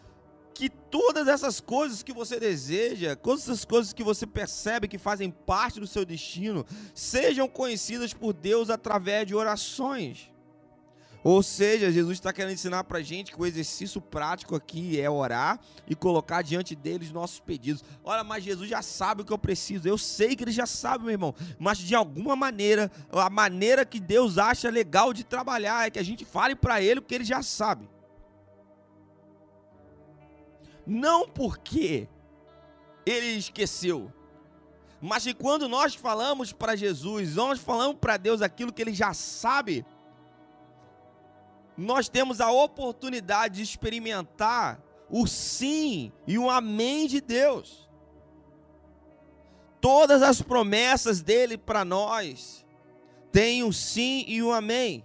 que 0.59 0.69
todas 0.69 1.29
essas 1.29 1.61
coisas 1.61 2.03
que 2.03 2.13
você 2.13 2.41
deseja, 2.41 3.15
todas 3.15 3.45
essas 3.45 3.65
coisas 3.65 3.93
que 3.93 4.03
você 4.03 4.27
percebe 4.27 4.89
que 4.89 4.99
fazem 4.99 5.31
parte 5.31 5.79
do 5.79 5.87
seu 5.87 6.05
destino, 6.05 6.67
sejam 6.93 7.47
conhecidas 7.47 8.13
por 8.13 8.33
Deus 8.33 8.69
através 8.69 9.25
de 9.25 9.37
orações. 9.37 10.33
Ou 11.23 11.45
seja, 11.45 11.93
Jesus 11.93 12.15
está 12.15 12.33
querendo 12.33 12.55
ensinar 12.55 12.83
para 12.85 13.01
gente 13.03 13.31
que 13.31 13.41
o 13.41 13.47
exercício 13.47 14.01
prático 14.01 14.57
aqui 14.57 15.01
é 15.01 15.09
orar 15.09 15.61
e 15.87 15.95
colocar 15.95 16.43
diante 16.43 16.75
dele 16.75 17.05
os 17.05 17.13
nossos 17.13 17.39
pedidos. 17.39 17.85
Olha, 18.03 18.25
mas 18.25 18.43
Jesus 18.43 18.69
já 18.69 18.83
sabe 18.83 19.23
o 19.23 19.25
que 19.25 19.33
eu 19.33 19.39
preciso. 19.39 19.87
Eu 19.89 19.99
sei 19.99 20.35
que 20.35 20.43
ele 20.43 20.51
já 20.51 20.67
sabe, 20.67 21.05
meu 21.05 21.13
irmão. 21.13 21.35
Mas 21.57 21.79
de 21.79 21.95
alguma 21.95 22.35
maneira, 22.35 22.91
a 23.13 23.31
maneira 23.31 23.85
que 23.85 24.01
Deus 24.01 24.39
acha 24.39 24.71
legal 24.71 25.13
de 25.13 25.23
trabalhar 25.23 25.87
é 25.87 25.91
que 25.91 26.01
a 26.01 26.05
gente 26.05 26.25
fale 26.25 26.57
para 26.57 26.83
ele 26.83 26.99
o 26.99 27.03
que 27.03 27.15
ele 27.15 27.25
já 27.25 27.43
sabe. 27.43 27.89
Não 30.89 31.29
porque 31.29 32.09
ele 33.05 33.37
esqueceu, 33.37 34.11
mas 35.03 35.23
que 35.23 35.35
quando 35.35 35.69
nós 35.69 35.95
falamos 35.95 36.51
para 36.51 36.75
Jesus, 36.75 37.35
nós 37.35 37.61
falamos 37.61 37.99
para 38.01 38.17
Deus 38.17 38.41
aquilo 38.41 38.73
que 38.73 38.81
ele 38.81 38.95
já 38.95 39.13
sabe, 39.13 39.85
nós 41.77 42.09
temos 42.09 42.41
a 42.41 42.51
oportunidade 42.51 43.57
de 43.57 43.63
experimentar 43.63 44.83
o 45.11 45.27
sim 45.27 46.11
e 46.27 46.39
o 46.39 46.49
amém 46.49 47.07
de 47.07 47.21
Deus. 47.21 47.87
Todas 49.79 50.23
as 50.23 50.41
promessas 50.41 51.21
dele 51.21 51.59
para 51.59 51.85
nós 51.85 52.67
têm 53.31 53.63
o 53.63 53.75
sim 53.75 54.25
e 54.27 54.43
o 54.43 54.53
amém. 54.53 55.05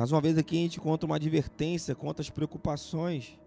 Mais 0.00 0.10
uma 0.10 0.20
vez 0.22 0.38
aqui 0.38 0.56
a 0.56 0.62
gente 0.62 0.80
conta 0.80 1.04
uma 1.04 1.16
advertência 1.16 1.94
contra 1.94 2.22
as 2.22 2.30
preocupações. 2.30 3.38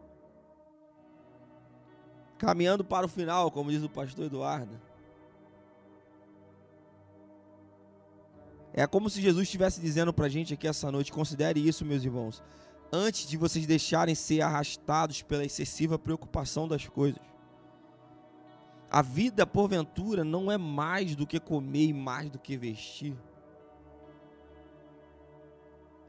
Caminhando 2.37 2.85
para 2.85 3.07
o 3.07 3.09
final, 3.09 3.49
como 3.49 3.71
diz 3.71 3.81
o 3.81 3.89
pastor 3.89 4.25
Eduardo. 4.25 4.79
É 8.71 8.85
como 8.85 9.09
se 9.09 9.19
Jesus 9.19 9.47
estivesse 9.47 9.81
dizendo 9.81 10.13
para 10.13 10.27
a 10.27 10.29
gente 10.29 10.53
aqui 10.53 10.67
essa 10.67 10.91
noite: 10.91 11.11
considere 11.11 11.59
isso, 11.59 11.83
meus 11.83 12.05
irmãos, 12.05 12.43
antes 12.91 13.27
de 13.27 13.35
vocês 13.35 13.65
deixarem 13.65 14.13
ser 14.13 14.41
arrastados 14.41 15.23
pela 15.23 15.43
excessiva 15.43 15.97
preocupação 15.97 16.67
das 16.67 16.87
coisas. 16.87 17.23
A 18.91 19.01
vida, 19.01 19.43
porventura, 19.47 20.23
não 20.23 20.51
é 20.51 20.57
mais 20.59 21.15
do 21.15 21.25
que 21.25 21.39
comer 21.39 21.87
e 21.87 21.93
mais 21.93 22.29
do 22.29 22.37
que 22.37 22.55
vestir. 22.55 23.17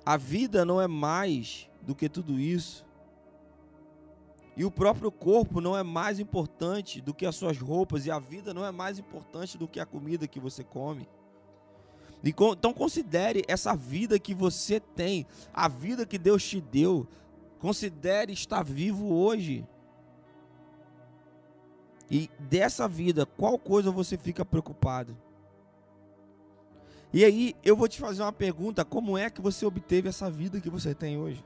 A 0.05 0.17
vida 0.17 0.65
não 0.65 0.81
é 0.81 0.87
mais 0.87 1.69
do 1.83 1.95
que 1.95 2.09
tudo 2.09 2.39
isso. 2.39 2.85
E 4.57 4.65
o 4.65 4.71
próprio 4.71 5.11
corpo 5.11 5.61
não 5.61 5.77
é 5.77 5.83
mais 5.83 6.21
importante 6.21 7.01
do 7.01 7.13
que 7.13 7.27
as 7.27 7.35
suas 7.35 7.59
roupas, 7.59 8.07
e 8.07 8.11
a 8.11 8.19
vida 8.19 8.55
não 8.55 8.65
é 8.65 8.71
mais 8.71 8.99
importante 8.99 9.59
do 9.59 9.67
que 9.67 9.81
a 9.81 9.87
comida 9.87 10.29
que 10.29 10.39
você 10.39 10.63
come. 10.63 11.09
Então 12.23 12.73
considere 12.73 13.43
essa 13.47 13.75
vida 13.75 14.19
que 14.19 14.33
você 14.33 14.81
tem, 14.81 15.27
a 15.53 15.69
vida 15.69 16.07
que 16.07 16.19
Deus 16.19 16.43
te 16.43 16.61
deu. 16.61 17.07
Considere 17.59 18.33
estar 18.33 18.63
vivo 18.63 19.13
hoje. 19.13 19.67
E 22.11 22.31
dessa 22.39 22.87
vida, 22.87 23.27
qual 23.27 23.59
coisa 23.59 23.91
você 23.91 24.17
fica 24.17 24.45
preocupado? 24.45 25.17
E 27.15 27.25
aí 27.25 27.55
eu 27.63 27.77
vou 27.77 27.87
te 27.87 28.01
fazer 28.01 28.23
uma 28.23 28.33
pergunta: 28.33 28.85
como 28.85 29.17
é 29.17 29.31
que 29.31 29.41
você 29.41 29.65
obteve 29.65 30.09
essa 30.09 30.29
vida 30.29 30.61
que 30.61 30.69
você 30.69 30.93
tem 30.93 31.17
hoje? 31.17 31.45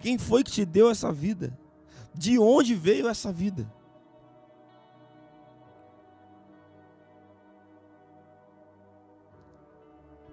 Quem 0.00 0.18
foi 0.18 0.42
que 0.42 0.50
te 0.50 0.64
deu 0.64 0.90
essa 0.90 1.12
vida? 1.12 1.56
De 2.12 2.36
onde 2.36 2.74
veio 2.74 3.06
essa 3.06 3.30
vida? 3.30 3.72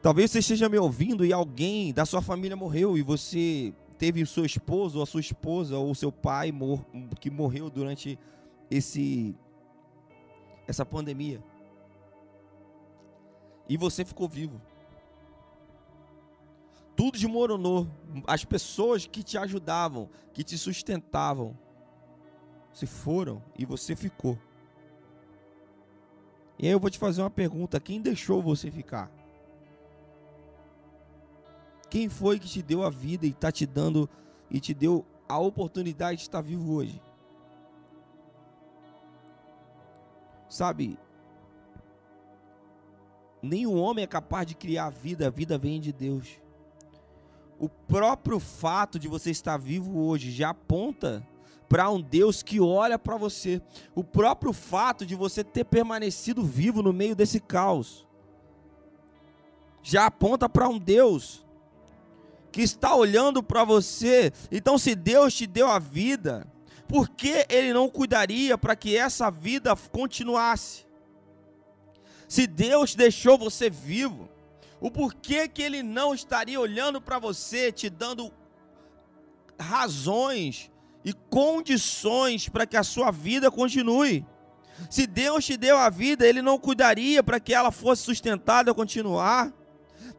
Talvez 0.01 0.32
você 0.32 0.39
esteja 0.39 0.68
me 0.68 0.80
ouvindo 0.80 1.24
e 1.24 1.32
alguém 1.32 1.93
da 1.93 2.03
sua 2.03 2.22
família 2.22 2.57
morreu 2.57 2.97
e 2.97 3.03
você 3.03 3.72
teve 3.99 4.24
o 4.24 4.28
seu 4.28 4.45
esposo 4.45 4.97
ou 4.97 5.03
a 5.03 5.05
sua 5.05 5.22
esposa 5.22 5.78
ou 5.78 5.91
o 5.91 5.95
seu 5.95 6.11
pai 6.11 6.51
mor 6.51 6.84
que 7.20 7.30
morreu 7.30 7.70
durante 7.70 8.18
esse 8.70 9.36
essa 10.68 10.86
pandemia 10.86 11.41
e 13.68 13.78
você 13.78 14.05
ficou 14.05 14.28
vivo. 14.28 14.61
Tudo 16.95 17.18
desmoronou. 17.18 17.88
As 18.26 18.45
pessoas 18.45 19.05
que 19.05 19.22
te 19.22 19.38
ajudavam, 19.38 20.09
que 20.34 20.43
te 20.43 20.57
sustentavam, 20.57 21.57
se 22.72 22.86
foram 22.86 23.41
e 23.57 23.66
você 23.66 23.95
ficou. 23.95 24.38
E 26.57 26.68
aí 26.68 26.72
eu 26.72 26.80
vou 26.80 26.89
te 26.89 26.97
fazer 26.97 27.22
uma 27.22 27.30
pergunta: 27.30 27.80
quem 27.80 28.01
deixou 28.01 28.41
você 28.41 28.72
ficar? 28.72 29.11
Quem 31.89 32.09
foi 32.09 32.39
que 32.39 32.47
te 32.47 32.61
deu 32.61 32.84
a 32.84 32.89
vida 32.89 33.26
e 33.26 33.30
está 33.30 33.51
te 33.51 33.66
dando 33.66 34.09
e 34.49 34.59
te 34.59 34.74
deu 34.74 35.05
a 35.28 35.39
oportunidade 35.39 36.18
de 36.18 36.24
estar 36.24 36.41
vivo 36.41 36.74
hoje? 36.74 37.01
Sabe, 40.49 40.97
nenhum 43.45 43.79
homem 43.79 44.03
é 44.03 44.07
capaz 44.07 44.45
de 44.45 44.55
criar 44.55 44.87
a 44.87 44.89
vida, 44.89 45.27
a 45.27 45.29
vida 45.29 45.57
vem 45.57 45.79
de 45.79 45.93
Deus. 45.93 46.27
O 47.57 47.69
próprio 47.69 48.39
fato 48.39 48.99
de 48.99 49.07
você 49.07 49.31
estar 49.31 49.57
vivo 49.57 49.99
hoje 50.05 50.31
já 50.31 50.49
aponta 50.49 51.25
para 51.69 51.89
um 51.89 52.01
Deus 52.01 52.43
que 52.43 52.59
olha 52.59 52.99
para 52.99 53.17
você. 53.17 53.61
O 53.93 54.03
próprio 54.03 54.51
fato 54.51 55.05
de 55.05 55.15
você 55.15 55.43
ter 55.43 55.63
permanecido 55.63 56.43
vivo 56.43 56.81
no 56.81 56.91
meio 56.91 57.15
desse 57.15 57.39
caos 57.39 58.05
já 59.85 60.07
aponta 60.07 60.49
para 60.49 60.67
um 60.67 60.79
Deus 60.79 61.45
que 62.51 62.61
está 62.61 62.95
olhando 62.95 63.43
para 63.43 63.63
você. 63.63 64.33
Então, 64.51 64.79
se 64.79 64.95
Deus 64.95 65.33
te 65.35 65.45
deu 65.45 65.67
a 65.67 65.77
vida, 65.77 66.47
por 66.87 67.07
que 67.09 67.45
Ele 67.49 67.71
não 67.71 67.87
cuidaria 67.87 68.57
para 68.57 68.75
que 68.75 68.97
essa 68.97 69.29
vida 69.29 69.75
continuasse? 69.91 70.85
Se 72.28 72.47
Deus 72.47 72.95
deixou 72.95 73.38
você 73.38 73.69
vivo, 73.69 74.30
o 74.80 74.89
porquê 74.91 75.47
que 75.47 75.61
Ele 75.61 75.82
não 75.84 76.13
estaria 76.13 76.59
olhando 76.59 77.01
para 77.01 77.19
você, 77.19 77.71
te 77.71 77.89
dando 77.89 78.32
razões 79.59 80.71
e 81.03 81.13
condições 81.13 82.49
para 82.49 82.65
que 82.65 82.78
a 82.78 82.84
sua 82.84 83.11
vida 83.11 83.49
continue? 83.49 84.26
Se 84.89 85.07
Deus 85.07 85.45
te 85.45 85.55
deu 85.55 85.78
a 85.78 85.89
vida, 85.89 86.28
Ele 86.28 86.41
não 86.41 86.57
cuidaria 86.57 87.23
para 87.23 87.39
que 87.39 87.53
ela 87.53 87.71
fosse 87.71 88.03
sustentada 88.03 88.71
a 88.71 88.76
continuar? 88.76 89.53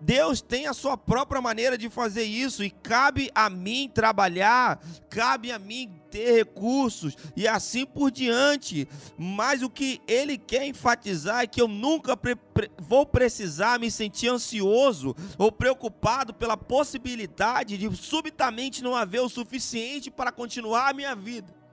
Deus 0.01 0.40
tem 0.40 0.66
a 0.66 0.74
sua 0.74 0.97
própria 0.97 1.40
maneira 1.40 1.76
de 1.76 1.88
fazer 1.88 2.24
isso 2.24 2.62
e 2.62 2.70
cabe 2.70 3.30
a 3.34 3.49
mim 3.49 3.90
trabalhar, 3.92 4.80
cabe 5.09 5.51
a 5.51 5.59
mim 5.59 5.90
ter 6.11 6.32
recursos 6.32 7.16
e 7.36 7.47
assim 7.49 7.84
por 7.84 8.11
diante. 8.11 8.88
Mas 9.18 9.62
o 9.62 9.70
que 9.70 10.01
ele 10.07 10.38
quer 10.38 10.66
enfatizar 10.66 11.42
é 11.42 11.47
que 11.47 11.61
eu 11.61 11.68
nunca 11.68 12.16
pre 12.16 12.36
pre 12.36 12.70
vou 12.78 13.05
precisar 13.05 13.78
me 13.78 13.90
sentir 13.90 14.28
ansioso 14.28 15.14
ou 15.38 15.51
preocupado 15.51 16.32
pela 16.32 16.57
possibilidade 16.57 17.76
de 17.76 17.94
subitamente 17.97 18.82
não 18.82 18.94
haver 18.94 19.20
o 19.20 19.28
suficiente 19.28 20.11
para 20.11 20.32
continuar 20.32 20.90
a 20.90 20.94
minha 20.94 21.14
vida. 21.14 21.65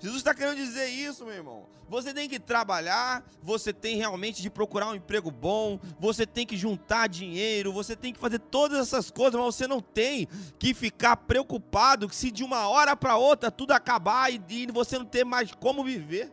Jesus 0.00 0.18
está 0.18 0.32
querendo 0.32 0.56
dizer 0.56 0.86
isso, 0.86 1.24
meu 1.24 1.34
irmão. 1.34 1.66
Você 1.88 2.12
tem 2.12 2.28
que 2.28 2.38
trabalhar, 2.38 3.24
você 3.42 3.72
tem 3.72 3.96
realmente 3.96 4.42
de 4.42 4.50
procurar 4.50 4.88
um 4.88 4.94
emprego 4.94 5.30
bom, 5.30 5.80
você 5.98 6.26
tem 6.26 6.46
que 6.46 6.56
juntar 6.56 7.08
dinheiro, 7.08 7.72
você 7.72 7.96
tem 7.96 8.12
que 8.12 8.20
fazer 8.20 8.38
todas 8.38 8.78
essas 8.78 9.10
coisas, 9.10 9.40
mas 9.40 9.54
você 9.54 9.66
não 9.66 9.80
tem 9.80 10.28
que 10.58 10.74
ficar 10.74 11.16
preocupado 11.16 12.12
se 12.12 12.30
de 12.30 12.44
uma 12.44 12.68
hora 12.68 12.94
para 12.94 13.16
outra 13.16 13.50
tudo 13.50 13.72
acabar 13.72 14.30
e 14.32 14.66
você 14.66 14.98
não 14.98 15.06
ter 15.06 15.24
mais 15.24 15.52
como 15.54 15.82
viver. 15.82 16.30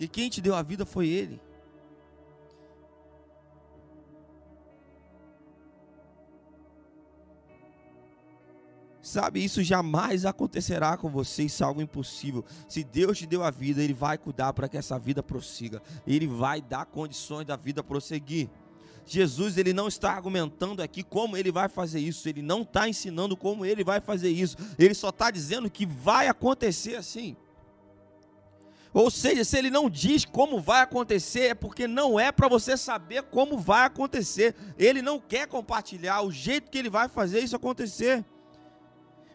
E 0.00 0.08
quem 0.08 0.28
te 0.28 0.40
deu 0.40 0.54
a 0.54 0.62
vida 0.62 0.84
foi 0.84 1.06
Ele. 1.08 1.40
Sabe, 9.04 9.44
isso 9.44 9.62
jamais 9.62 10.24
acontecerá 10.24 10.96
com 10.96 11.10
você, 11.10 11.42
isso 11.42 11.62
é 11.62 11.66
algo 11.66 11.82
impossível. 11.82 12.42
Se 12.66 12.82
Deus 12.82 13.18
te 13.18 13.26
deu 13.26 13.44
a 13.44 13.50
vida, 13.50 13.82
Ele 13.82 13.92
vai 13.92 14.16
cuidar 14.16 14.54
para 14.54 14.66
que 14.66 14.78
essa 14.78 14.98
vida 14.98 15.22
prossiga. 15.22 15.82
Ele 16.06 16.26
vai 16.26 16.62
dar 16.62 16.86
condições 16.86 17.44
da 17.44 17.54
vida 17.54 17.84
prosseguir. 17.84 18.48
Jesus 19.04 19.58
ele 19.58 19.74
não 19.74 19.88
está 19.88 20.10
argumentando 20.12 20.80
aqui 20.80 21.02
como 21.02 21.36
ele 21.36 21.52
vai 21.52 21.68
fazer 21.68 22.00
isso, 22.00 22.26
ele 22.26 22.40
não 22.40 22.62
está 22.62 22.88
ensinando 22.88 23.36
como 23.36 23.66
ele 23.66 23.84
vai 23.84 24.00
fazer 24.00 24.30
isso, 24.30 24.56
ele 24.78 24.94
só 24.94 25.10
está 25.10 25.30
dizendo 25.30 25.70
que 25.70 25.84
vai 25.84 26.26
acontecer 26.26 26.94
assim. 26.94 27.36
Ou 28.94 29.10
seja, 29.10 29.44
se 29.44 29.58
ele 29.58 29.68
não 29.68 29.90
diz 29.90 30.24
como 30.24 30.62
vai 30.62 30.80
acontecer, 30.80 31.48
é 31.48 31.54
porque 31.54 31.86
não 31.86 32.18
é 32.18 32.32
para 32.32 32.48
você 32.48 32.74
saber 32.74 33.24
como 33.24 33.58
vai 33.58 33.84
acontecer. 33.84 34.54
Ele 34.78 35.02
não 35.02 35.20
quer 35.20 35.46
compartilhar 35.46 36.22
o 36.22 36.32
jeito 36.32 36.70
que 36.70 36.78
ele 36.78 36.88
vai 36.88 37.06
fazer 37.06 37.40
isso 37.40 37.54
acontecer. 37.54 38.24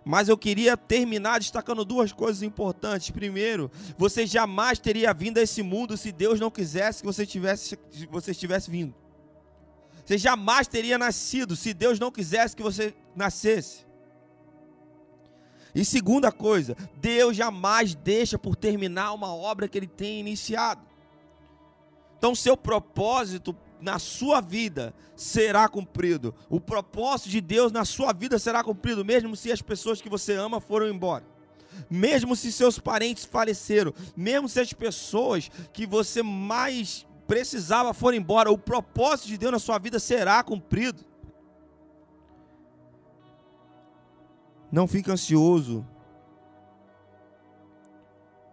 Mas 0.09 0.27
eu 0.27 0.35
queria 0.35 0.75
terminar 0.75 1.39
destacando 1.39 1.85
duas 1.85 2.11
coisas 2.11 2.41
importantes. 2.41 3.11
Primeiro, 3.11 3.69
você 3.95 4.25
jamais 4.25 4.79
teria 4.79 5.13
vindo 5.13 5.37
a 5.37 5.43
esse 5.43 5.61
mundo 5.61 5.95
se 5.95 6.11
Deus 6.11 6.39
não 6.39 6.49
quisesse 6.49 7.01
que 7.01 7.05
você 7.05 7.27
tivesse, 7.27 7.77
você 8.09 8.31
estivesse 8.31 8.71
vindo. 8.71 8.95
Você 10.03 10.17
jamais 10.17 10.67
teria 10.67 10.97
nascido 10.97 11.55
se 11.55 11.75
Deus 11.75 11.99
não 11.99 12.09
quisesse 12.09 12.55
que 12.55 12.63
você 12.63 12.95
nascesse. 13.15 13.85
E 15.75 15.85
segunda 15.85 16.31
coisa, 16.31 16.75
Deus 16.95 17.37
jamais 17.37 17.93
deixa 17.93 18.39
por 18.39 18.55
terminar 18.55 19.13
uma 19.13 19.31
obra 19.35 19.67
que 19.67 19.77
ele 19.77 19.85
tem 19.85 20.21
iniciado. 20.21 20.81
Então, 22.17 22.33
seu 22.33 22.57
propósito 22.57 23.55
na 23.81 23.99
sua 23.99 24.41
vida 24.41 24.93
será 25.15 25.67
cumprido. 25.67 26.33
O 26.49 26.59
propósito 26.59 27.29
de 27.29 27.41
Deus 27.41 27.71
na 27.71 27.85
sua 27.85 28.13
vida 28.13 28.37
será 28.37 28.63
cumprido, 28.63 29.05
mesmo 29.05 29.35
se 29.35 29.51
as 29.51 29.61
pessoas 29.61 30.01
que 30.01 30.09
você 30.09 30.33
ama 30.33 30.59
foram 30.59 30.87
embora. 30.87 31.25
Mesmo 31.89 32.35
se 32.35 32.51
seus 32.51 32.79
parentes 32.79 33.25
faleceram, 33.25 33.93
mesmo 34.15 34.49
se 34.49 34.59
as 34.59 34.73
pessoas 34.73 35.49
que 35.71 35.85
você 35.85 36.21
mais 36.21 37.05
precisava 37.27 37.93
foram 37.93 38.17
embora, 38.17 38.51
o 38.51 38.57
propósito 38.57 39.27
de 39.27 39.37
Deus 39.37 39.51
na 39.51 39.59
sua 39.59 39.77
vida 39.77 39.99
será 39.99 40.43
cumprido. 40.43 41.05
Não 44.71 44.87
fique 44.87 45.11
ansioso 45.11 45.85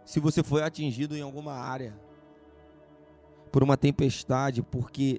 se 0.05 0.21
você 0.21 0.43
foi 0.43 0.63
atingido 0.63 1.17
em 1.17 1.21
alguma 1.21 1.53
área 1.53 2.06
por 3.57 3.63
uma 3.63 3.79
tempestade, 3.79 4.63
porque 4.63 5.19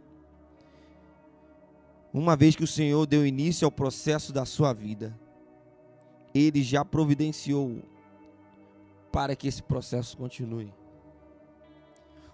uma 2.13 2.35
vez 2.35 2.55
que 2.55 2.63
o 2.63 2.67
Senhor 2.67 3.07
deu 3.07 3.25
início 3.25 3.65
ao 3.65 3.71
processo 3.71 4.31
da 4.31 4.45
sua 4.45 4.73
vida, 4.73 5.19
ele 6.35 6.61
já 6.61 6.85
providenciou 6.85 7.81
para 9.11 9.35
que 9.35 9.47
esse 9.47 9.63
processo 9.63 10.15
continue. 10.15 10.71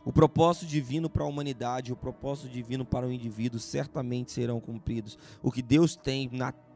O 0.03 0.11
propósito 0.11 0.65
divino 0.65 1.09
para 1.09 1.23
a 1.23 1.25
humanidade, 1.25 1.93
o 1.93 1.95
propósito 1.95 2.49
divino 2.49 2.83
para 2.83 3.07
o 3.07 3.11
indivíduo 3.13 3.57
certamente 3.57 4.33
serão 4.33 4.59
cumpridos. 4.59 5.17
O 5.41 5.49
que 5.49 5.61
Deus 5.61 5.95
tem 5.95 6.29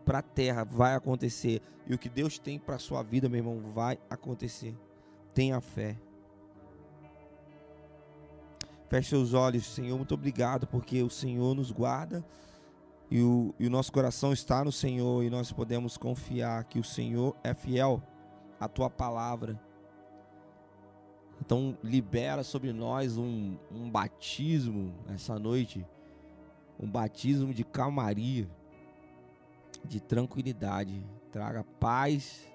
para 0.06 0.20
a 0.20 0.22
terra 0.22 0.64
vai 0.64 0.96
acontecer. 0.96 1.62
E 1.86 1.94
o 1.94 1.98
que 1.98 2.08
Deus 2.08 2.40
tem 2.40 2.58
para 2.58 2.76
a 2.76 2.80
sua 2.80 3.04
vida, 3.04 3.28
meu 3.28 3.40
irmão, 3.40 3.74
vai 3.74 4.00
acontecer. 4.10 4.74
Tenha 5.34 5.60
fé. 5.60 5.98
Feche 8.90 9.10
seus 9.10 9.34
olhos, 9.34 9.66
Senhor. 9.66 9.98
Muito 9.98 10.14
obrigado, 10.14 10.66
porque 10.66 11.04
o 11.04 11.10
Senhor 11.10 11.54
nos 11.54 11.72
guarda 11.72 12.24
e 13.10 13.22
o, 13.22 13.54
e 13.58 13.68
o 13.68 13.70
nosso 13.70 13.92
coração 13.92 14.34
está 14.34 14.64
no 14.64 14.72
Senhor 14.72 15.24
e 15.24 15.30
nós 15.30 15.52
podemos 15.52 15.98
confiar 15.98 16.64
que 16.66 16.80
o 16.80 16.84
Senhor 16.84 17.36
é 17.44 17.54
fiel 17.54 18.02
à 18.60 18.68
tua 18.68 18.90
palavra. 18.90 19.60
Então, 21.40 21.78
libera 21.84 22.44
sobre 22.44 22.74
nós 22.74 23.18
um, 23.18 23.58
um 23.72 23.90
batismo 23.90 24.94
essa 25.14 25.38
noite, 25.40 25.86
um 26.80 26.90
batismo 26.90 27.54
de 27.54 27.64
calmaria, 27.64 28.50
de 29.86 30.00
tranquilidade. 30.00 31.06
Traga 31.32 31.64
paz 31.80 32.46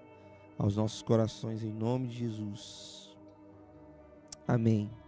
aos 0.58 0.76
nossos 0.76 1.02
corações 1.02 1.62
em 1.62 1.72
nome 1.72 2.08
de 2.08 2.18
Jesus. 2.18 3.16
Amém. 4.46 5.01